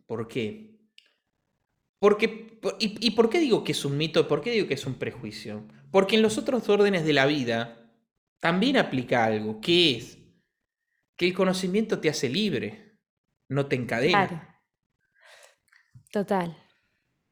[0.07, 0.79] ¿Por qué?
[1.99, 4.27] Porque, por- y, y por qué digo que es un mito?
[4.29, 5.67] ¿Por qué digo que es un prejuicio?
[5.91, 7.91] Porque en los otros órdenes de la vida
[8.39, 10.17] también aplica algo, que es
[11.17, 12.97] que el conocimiento te hace libre,
[13.49, 14.27] no te encadena.
[14.27, 14.41] Claro.
[16.11, 16.57] Total.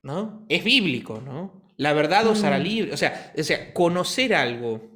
[0.07, 0.45] ¿No?
[0.49, 1.61] Es bíblico, ¿no?
[1.75, 2.63] La verdad os hará Mm.
[2.63, 2.93] libre.
[2.93, 4.89] O sea, o sea, conocer algo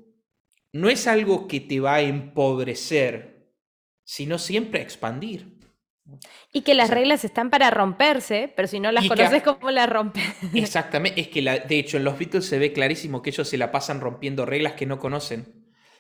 [0.74, 3.52] no es algo que te va a empobrecer,
[4.04, 5.60] sino siempre a expandir.
[6.52, 9.70] Y que las sea- reglas están para romperse, pero si no las que- conoces, ¿cómo
[9.70, 10.24] las rompes?
[10.54, 13.58] Exactamente, es que la- de hecho en los Beatles se ve clarísimo que ellos se
[13.58, 15.46] la pasan rompiendo reglas que no conocen.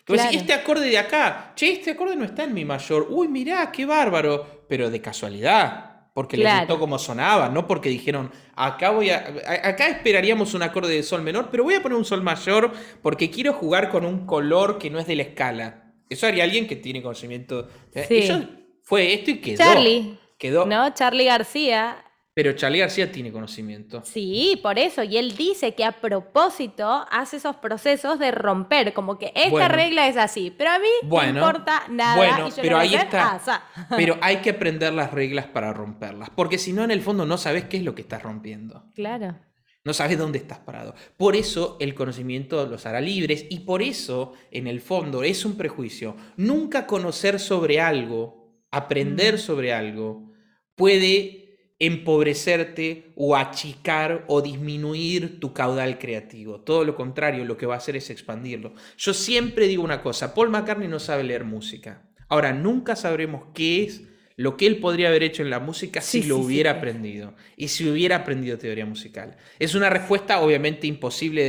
[0.06, 0.42] Que vos decís, Claro.
[0.42, 3.86] este acorde de acá, che, este acorde no está en mi mayor, uy, mirá, qué
[3.86, 6.60] bárbaro, pero de casualidad, porque les Claro.
[6.68, 9.18] gustó cómo sonaba, no porque dijeron, acá voy a,
[9.64, 13.30] acá esperaríamos un acorde de sol menor, pero voy a poner un sol mayor porque
[13.32, 15.94] quiero jugar con un color que no es de la escala.
[16.10, 17.68] Eso haría alguien que tiene conocimiento.
[17.94, 18.16] Sí.
[18.16, 18.42] Ellos
[18.84, 19.58] fue esto y quedó.
[19.58, 20.66] Charlie, Quedó.
[20.66, 20.94] ¿no?
[20.94, 22.04] Charlie García
[22.34, 24.02] Pero Charlie García tiene conocimiento.
[24.06, 25.04] Sí, por eso.
[25.04, 29.68] Y él dice que a propósito hace esos procesos de romper, como que esta Bueno.
[29.76, 32.16] regla es así, pero a mí Bueno, no importa nada.
[32.16, 33.32] bueno, y yo pero ahí hacer está.
[33.36, 33.64] asá.
[33.98, 37.38] Pero hay que aprender las reglas para romperlas, porque si no, en el fondo no
[37.38, 38.86] sabes qué es lo que estás rompiendo.
[38.96, 39.38] Claro.
[39.84, 40.94] No sabes dónde estás parado.
[41.18, 45.58] Por eso el conocimiento los hará libres y por eso, en el fondo, es un
[45.58, 46.16] prejuicio.
[46.38, 49.38] Nunca conocer sobre algo, aprender Mm.
[49.40, 50.32] sobre algo,
[50.76, 51.41] puede
[51.82, 56.60] empobrecerte o achicar o disminuir tu caudal creativo.
[56.62, 58.74] Todo lo contrario, lo que va a hacer es expandirlo.
[58.98, 62.04] Yo siempre digo una cosa, Paul McCartney no sabe leer música.
[62.30, 64.04] Ahora, nunca sabremos qué es
[64.38, 66.78] lo que él podría haber hecho en la música si lo sí, hubiera sí.
[66.78, 69.36] aprendido y si hubiera aprendido teoría musical.
[69.60, 71.44] Es una respuesta obviamente imposible,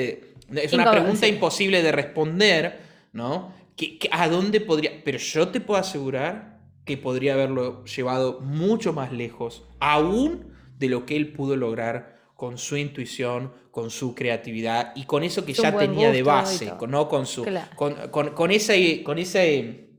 [0.48, 2.80] de- es una pregunta imposible de responder,
[3.12, 3.54] ¿no?
[3.76, 5.02] Que ¿A dónde podría?
[5.04, 6.51] Pero yo te puedo asegurar
[6.84, 12.58] que podría haberlo llevado mucho más lejos, aún de lo que él pudo lograr con
[12.58, 16.72] su intuición, con su creatividad y con eso que Su ya tenía de gusto base,
[16.88, 17.08] ¿no?
[17.08, 17.70] Con su, Claro.
[17.76, 19.90] con, con- con ese, con ese,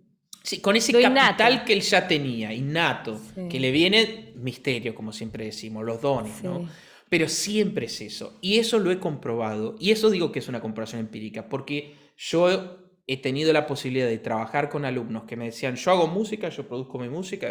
[0.44, 1.16] sí, con ese Lo innato.
[1.38, 3.48] capital que él ya tenía, innato, Sí.
[3.50, 6.44] que le viene misterio, como siempre decimos, los dones, Sí.
[6.48, 6.68] ¿no?
[7.10, 8.38] Pero siempre es eso.
[8.42, 9.76] Y eso lo he comprobado.
[9.80, 14.18] Y eso digo que es una comparación empírica, porque yo he tenido la posibilidad de
[14.18, 17.50] trabajar con alumnos que me decían, yo hago música, yo produzco mi música,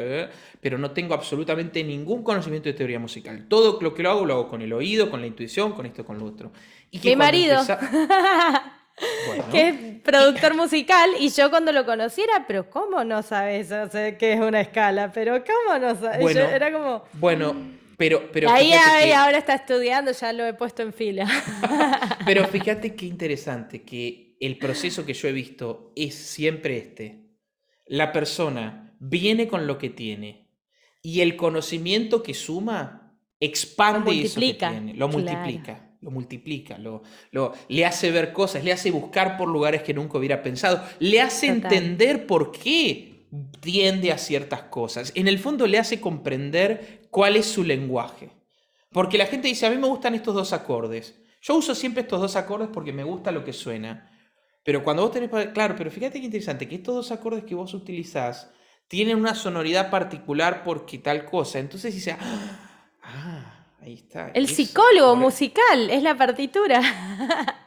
[0.61, 3.47] pero no tengo absolutamente ningún conocimiento de teoría musical.
[3.49, 6.05] Todo lo que lo hago, lo hago con el oído, con la intuición, con esto,
[6.07, 6.53] con lo otro.
[6.91, 7.61] Y que Mi marido.
[9.27, 13.89] Bueno, que es productor musical y yo cuando lo conociera, pero ¿cómo no sabes o
[13.91, 15.11] sea, qué es una escala?
[15.13, 16.21] Pero ¿cómo no sabes?
[16.21, 17.05] Bueno, Yo era como...
[17.15, 17.57] Bueno,
[17.97, 21.27] pero, pero ahí, ahí, que- ahora está estudiando, ya lo he puesto en fila.
[22.27, 27.23] Pero fíjate qué interesante que el proceso que yo he visto es siempre este.
[27.87, 30.49] La persona viene con lo que tiene
[31.03, 35.13] y el conocimiento que suma expande eso que tiene, lo claro.
[35.13, 39.95] multiplica, lo multiplica, lo, lo- le hace ver cosas, le hace buscar por lugares que
[39.95, 41.73] nunca hubiera pensado, le hace Total.
[41.73, 43.27] entender por qué
[43.61, 45.11] tiende a ciertas cosas.
[45.17, 48.31] En el fondo le hace comprender cuál es su lenguaje.
[48.93, 51.19] Porque la gente dice, a mí me gustan estos dos acordes.
[51.41, 54.09] Yo uso siempre estos dos acordes porque me gusta lo que suena.
[54.65, 57.75] Pero cuando vos tenés, claro, pero fíjate qué interesante, que estos dos acordes que vos
[57.75, 58.51] utilizás
[58.87, 61.59] tienen una sonoridad particular porque tal cosa.
[61.59, 64.31] Entonces dice, ah, ah, ahí está.
[64.35, 66.81] El psicólogo musical es la partitura.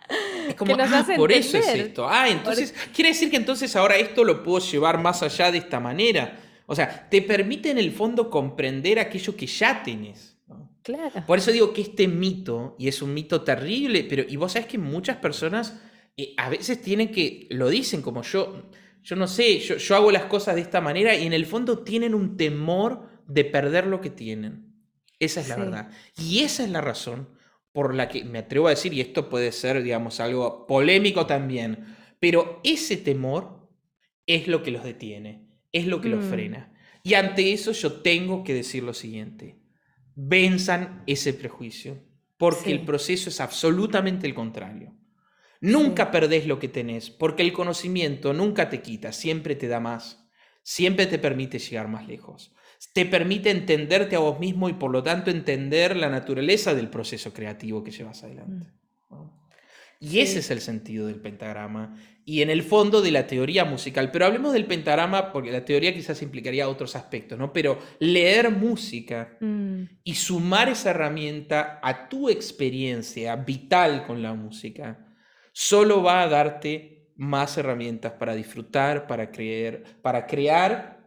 [0.48, 2.08] Es como, que nos ah, hace por eso es esto.
[2.08, 5.80] Ah, entonces, quiere decir que entonces ahora esto lo puedo llevar más allá de esta
[5.80, 6.38] manera.
[6.68, 10.38] O sea, te permite en el fondo comprender aquello que ya tenés.
[10.48, 10.70] ¿no?
[10.84, 11.26] Claro.
[11.26, 14.68] Por eso digo que este mito, y es un mito terrible, pero y vos sabés
[14.68, 15.82] que muchas personas
[16.18, 18.70] eh, a veces tienen que, lo dicen como yo,
[19.04, 21.80] yo no sé, yo, yo hago las cosas de esta manera y en el fondo
[21.84, 24.74] tienen un temor de perder lo que tienen.
[25.20, 25.62] Esa es la Sí.
[25.62, 25.92] verdad.
[26.18, 27.30] Y esa es la razón
[27.72, 31.86] por la que me atrevo a decir, y esto puede ser, digamos, algo polémico también,
[32.20, 33.70] pero ese temor
[34.26, 36.30] es lo que los detiene, es lo que los Mm.
[36.30, 36.74] frena.
[37.04, 39.60] Y ante eso yo tengo que decir lo siguiente,
[40.16, 42.02] venzan ese prejuicio,
[42.38, 42.72] porque Sí.
[42.72, 44.94] el proceso es absolutamente el contrario.
[45.66, 50.30] Nunca perdés lo que tenés, porque el conocimiento nunca te quita, siempre te da más,
[50.62, 52.54] siempre te permite llegar más lejos.
[52.94, 57.34] Te permite entenderte a vos mismo y por lo tanto entender la naturaleza del proceso
[57.34, 58.68] creativo que llevas adelante.
[59.10, 59.50] ¿no?
[60.00, 64.12] Y ese es el sentido del pentagrama y en el fondo de la teoría musical.
[64.12, 67.52] Pero hablemos del pentagrama porque la teoría quizás implicaría otros aspectos, ¿no?
[67.54, 75.05] Pero leer música Mm, y sumar esa herramienta a tu experiencia vital con la música,
[75.58, 81.00] solo va a darte más herramientas para disfrutar, para creer, para crear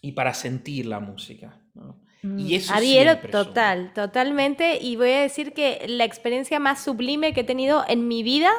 [0.00, 1.60] y para sentir la música.
[1.74, 2.00] ¿no?
[2.22, 2.40] mm.
[2.40, 4.78] Y eso Adhiero total, totalmente.
[4.80, 8.50] Y voy a decir que la experiencia más sublime que he tenido en mi vida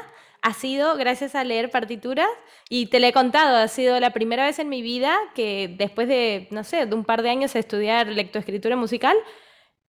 [0.41, 2.29] ha sido gracias a leer partituras.
[2.69, 6.07] Y te lo he contado, ha sido la primera vez en mi vida que después
[6.07, 9.17] de, no sé, de un par de años de estudiar lectoescritura musical,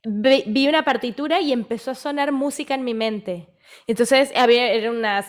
[0.06, 3.48] vi, una partitura y empezó a sonar música en mi mente.
[3.88, 5.20] Entonces había era, una,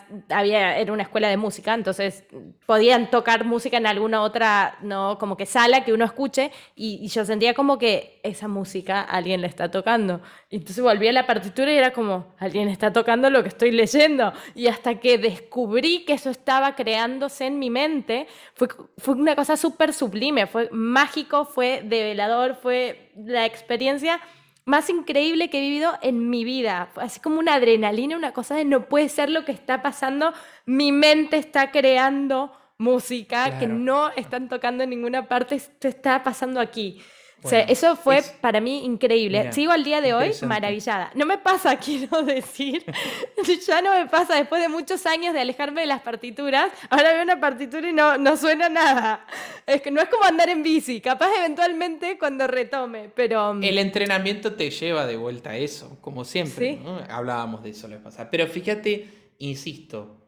[1.02, 2.24] escuela de música, entonces
[2.66, 7.24] podían tocar música en alguna otra, no, como que sala que uno escuche, y, yo
[7.24, 10.20] sentía como que esa música alguien la está tocando.
[10.50, 14.32] Entonces volví a la partitura y era como, alguien está tocando lo que estoy leyendo.
[14.54, 18.68] Y hasta que descubrí que eso estaba creándose en mi mente, fue,
[18.98, 24.20] fue una cosa súper sublime, fue mágico, fue develador, fue la experiencia
[24.66, 26.90] más increíble que he vivido en mi vida.
[26.96, 30.34] Así como una adrenalina, una cosa de no puede ser lo que está pasando.
[30.66, 33.74] Mi mente está creando música que Claro.
[33.74, 35.54] no están tocando en ninguna parte.
[35.54, 37.00] Esto está pasando aquí.
[37.42, 39.38] O sea, Bueno, eso fue es- para mí increíble.
[39.40, 41.10] Mira, Sigo al día de hoy maravillada.
[41.14, 42.84] No me pasa, quiero decir,
[43.66, 46.70] ya no me pasa después de muchos años de alejarme de las partituras.
[46.90, 49.26] Ahora veo una partitura y no, no suena nada.
[49.66, 53.54] Es que no es como andar en bici, capaz eventualmente cuando retome, pero...
[53.54, 56.74] mm, El entrenamiento te lleva de vuelta a eso, como siempre.
[56.76, 56.80] Sí.
[56.82, 56.98] ¿no?
[57.08, 58.28] Hablábamos de eso la vez pasada.
[58.30, 59.08] Pero fíjate,
[59.38, 60.25] insisto,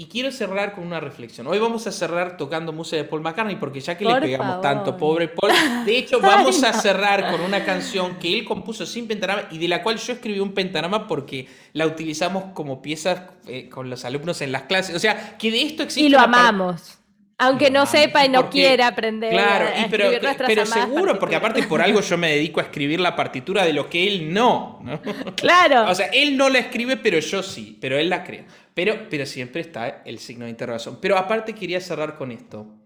[0.00, 1.46] y quiero cerrar con una reflexión.
[1.46, 4.46] Hoy vamos a cerrar tocando música de Paul McCartney, porque ya que Por le pegamos
[4.46, 4.62] favor.
[4.62, 5.52] tanto, pobre Paul,
[5.84, 9.58] de hecho vamos Ay, a cerrar con una canción que él compuso sin pentagrama y
[9.58, 14.06] de la cual yo escribí un pentagrama porque la utilizamos como piezas eh, con los
[14.06, 14.96] alumnos en las clases.
[14.96, 16.96] O sea, que de esto existe y lo amamos.
[17.42, 19.32] Aunque no sepa y no Porque- quiera aprender.
[19.32, 23.16] Claro, a y pero, seguro, porque aparte por algo yo me dedico a escribir la
[23.16, 25.00] partitura de lo que él no, ¿no?
[25.36, 25.84] Claro.
[25.90, 28.44] O sea, él no la escribe, pero yo sí, pero él la crea.
[28.74, 30.98] Pero, pero siempre está el signo de interrogación.
[31.00, 32.76] Pero aparte quería cerrar con esto.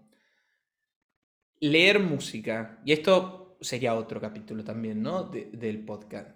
[1.59, 5.23] Leer música, y esto sería otro capítulo también, ¿no?
[5.23, 6.29] De- del podcast.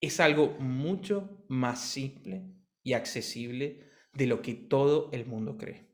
[0.00, 2.42] Es algo mucho más simple
[2.82, 5.86] y accesible de lo que todo el mundo cree.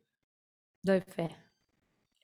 [0.83, 1.31] Doy fe.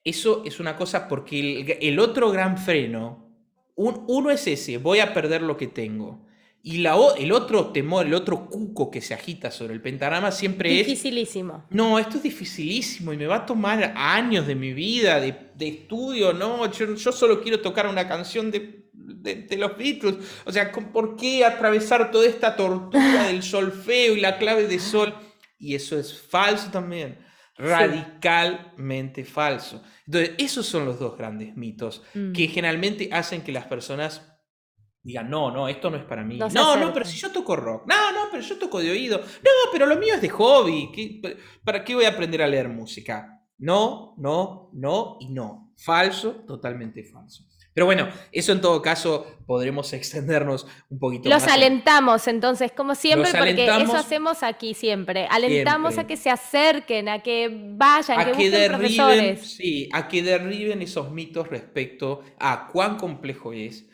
[0.02, 3.36] Eso es una cosa porque el, el otro gran freno,
[3.76, 6.26] un- uno es ese, voy a perder lo que tengo.
[6.62, 10.80] Y la, el otro temor, el otro cuco que se agita sobre el pentagrama siempre
[10.80, 11.64] es, Dificilísimo.
[11.70, 15.68] no, esto es dificilísimo y me va a tomar años de mi vida, de, de
[15.68, 20.16] estudio, no, yo, yo solo quiero tocar una canción de, de- de los Beatles.
[20.44, 24.78] O sea, ¿con- ¿por qué atravesar toda esta tortura del solfeo y la clave de
[24.80, 25.14] sol?
[25.60, 27.18] Y eso es falso también,
[27.56, 29.82] radicalmente falso.
[30.06, 32.32] Entonces, esos son los dos grandes mitos Mm.
[32.32, 34.37] que generalmente hacen que las personas
[35.02, 36.36] digan, no, no, esto no es para mí.
[36.38, 37.84] No No, no, pero si yo toco rock.
[37.86, 39.18] No, no, pero yo toco de oído.
[39.18, 40.90] No, pero lo mío es de hobby.
[40.94, 43.40] ¿Qué- ¿Para qué voy a aprender a leer música?
[43.58, 45.72] No, no, no y no.
[45.76, 47.44] Falso, totalmente falso.
[47.72, 51.52] Pero bueno, eso en todo caso podremos extendernos un poquito Los más.
[51.52, 55.26] alentamos entonces, como siempre, Los porque eso hacemos aquí siempre.
[55.30, 56.04] Alentamos siempre.
[56.04, 59.52] a que se acerquen, a que vayan, a que que busquen derriben, profesores.
[59.52, 63.87] sí, a que derriben esos mitos respecto a cuán complejo es,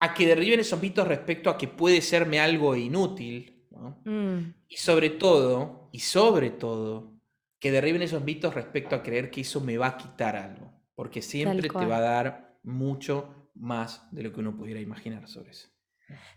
[0.00, 4.00] a que derriben esos mitos respecto a que puede serme algo inútil, ¿no?
[4.04, 7.14] Mm, Y sobre todo, y sobre todo,
[7.58, 11.22] que derriben esos mitos respecto a creer que eso me va a quitar algo, porque
[11.22, 15.68] siempre te va a dar mucho más de lo que uno pudiera imaginar sobre eso.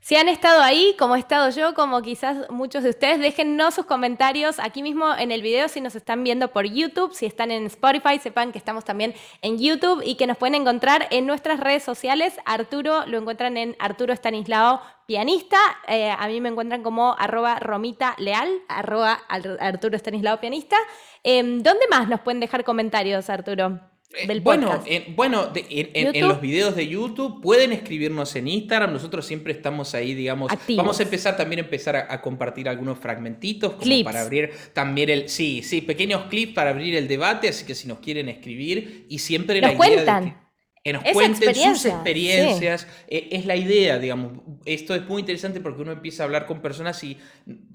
[0.01, 3.85] Si han estado ahí, como he estado yo, como quizás muchos de ustedes, déjennos sus
[3.85, 7.65] comentarios aquí mismo en el video si nos están viendo por YouTube, si están en
[7.67, 9.13] Spotify, sepan que estamos también
[9.43, 12.33] en YouTube y que nos pueden encontrar en nuestras redes sociales.
[12.45, 15.57] Arturo lo encuentran en Arturo Estanislao Pianista,
[15.87, 20.77] eh, a mí me encuentran como arroba Romita Leal, arroba Ar- Arturo Estanislao Pianista.
[21.23, 23.79] Em, ¿Dónde más nos pueden dejar comentarios, Arturo?
[24.11, 28.91] Eh, Del bueno, en, bueno de- en, los videos de YouTube pueden escribirnos en Instagram.
[28.91, 30.51] Nosotros siempre estamos ahí, digamos.
[30.51, 30.77] Activos.
[30.83, 34.03] Vamos a empezar también a empezar a, a compartir algunos fragmentitos como Clips.
[34.05, 35.29] para abrir también el.
[35.29, 37.49] Sí, sí, pequeños clips para abrir el debate.
[37.49, 40.25] Así que si nos quieren escribir y siempre Nos la idea cuentan.
[40.25, 40.37] de que,
[40.89, 42.87] que nos Esa cuenten sus experiencia, experiencias.
[43.07, 44.31] eh, es la idea, digamos.
[44.65, 47.15] Esto es muy interesante porque uno empieza a hablar con personas y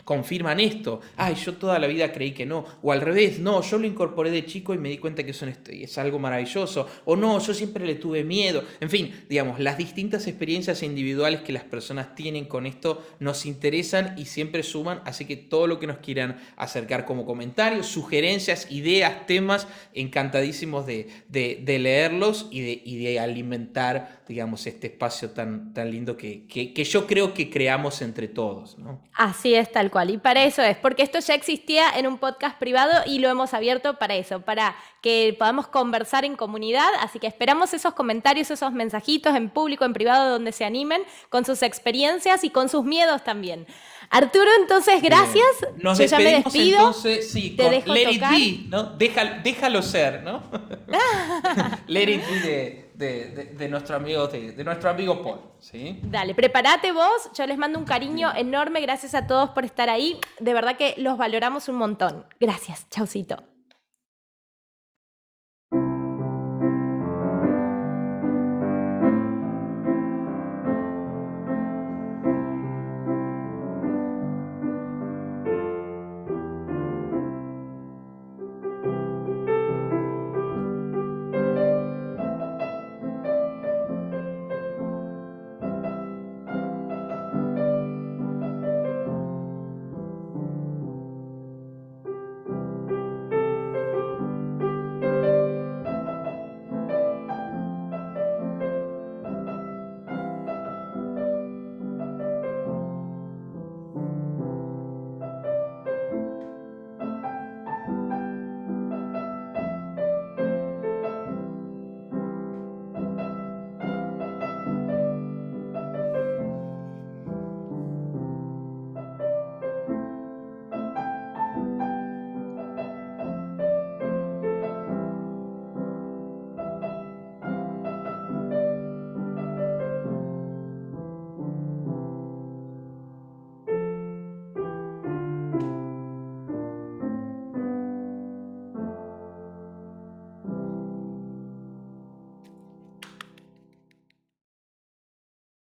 [0.04, 1.00] confirman esto.
[1.16, 2.64] Ay, yo toda la vida creí que no.
[2.82, 5.46] O al revés, no, yo lo incorporé de chico y me di cuenta que eso
[5.46, 6.88] es, es algo maravilloso.
[7.04, 8.64] O no, yo siempre le tuve miedo.
[8.80, 14.14] En fin, digamos, las distintas experiencias individuales que las personas tienen con esto nos interesan
[14.18, 15.00] y siempre suman.
[15.04, 21.08] Así que todo lo que nos quieran acercar como comentarios, sugerencias, ideas, temas, encantadísimos de,
[21.28, 26.46] de- de leerlos y de, y de alimentar, digamos, este espacio tan, tan lindo que,
[26.46, 28.78] que- que yo creo que creamos entre todos.
[28.78, 29.00] ¿no?
[29.14, 30.10] Así es, tal cual.
[30.10, 33.54] Y para eso es, porque esto ya existía en un podcast privado y lo hemos
[33.54, 36.88] abierto para eso, para que podamos conversar en comunidad.
[37.00, 41.44] Así que esperamos esos comentarios, esos mensajitos en público, en privado, donde se animen con
[41.44, 43.66] sus experiencias y con sus miedos también.
[44.10, 45.44] Arturo, entonces, gracias.
[45.60, 45.82] Bien.
[45.82, 46.78] Nos Yo ya me despido.
[46.78, 48.34] entonces, sí, Te con dejo Let tocar.
[48.34, 48.96] It Be, ¿no?
[49.42, 50.42] Déjalo ser, ¿no?
[51.86, 56.00] Let It Be de, de- nuestro amigo, de nuestro amigo Paul, ¿sí?
[56.02, 57.30] Dale, prepárate vos.
[57.36, 58.80] Yo les mando un cariño enorme.
[58.80, 60.18] Gracias a todos por estar ahí.
[60.40, 62.26] De verdad que los valoramos un montón.
[62.40, 62.88] Gracias.
[62.90, 63.42] Chaucito.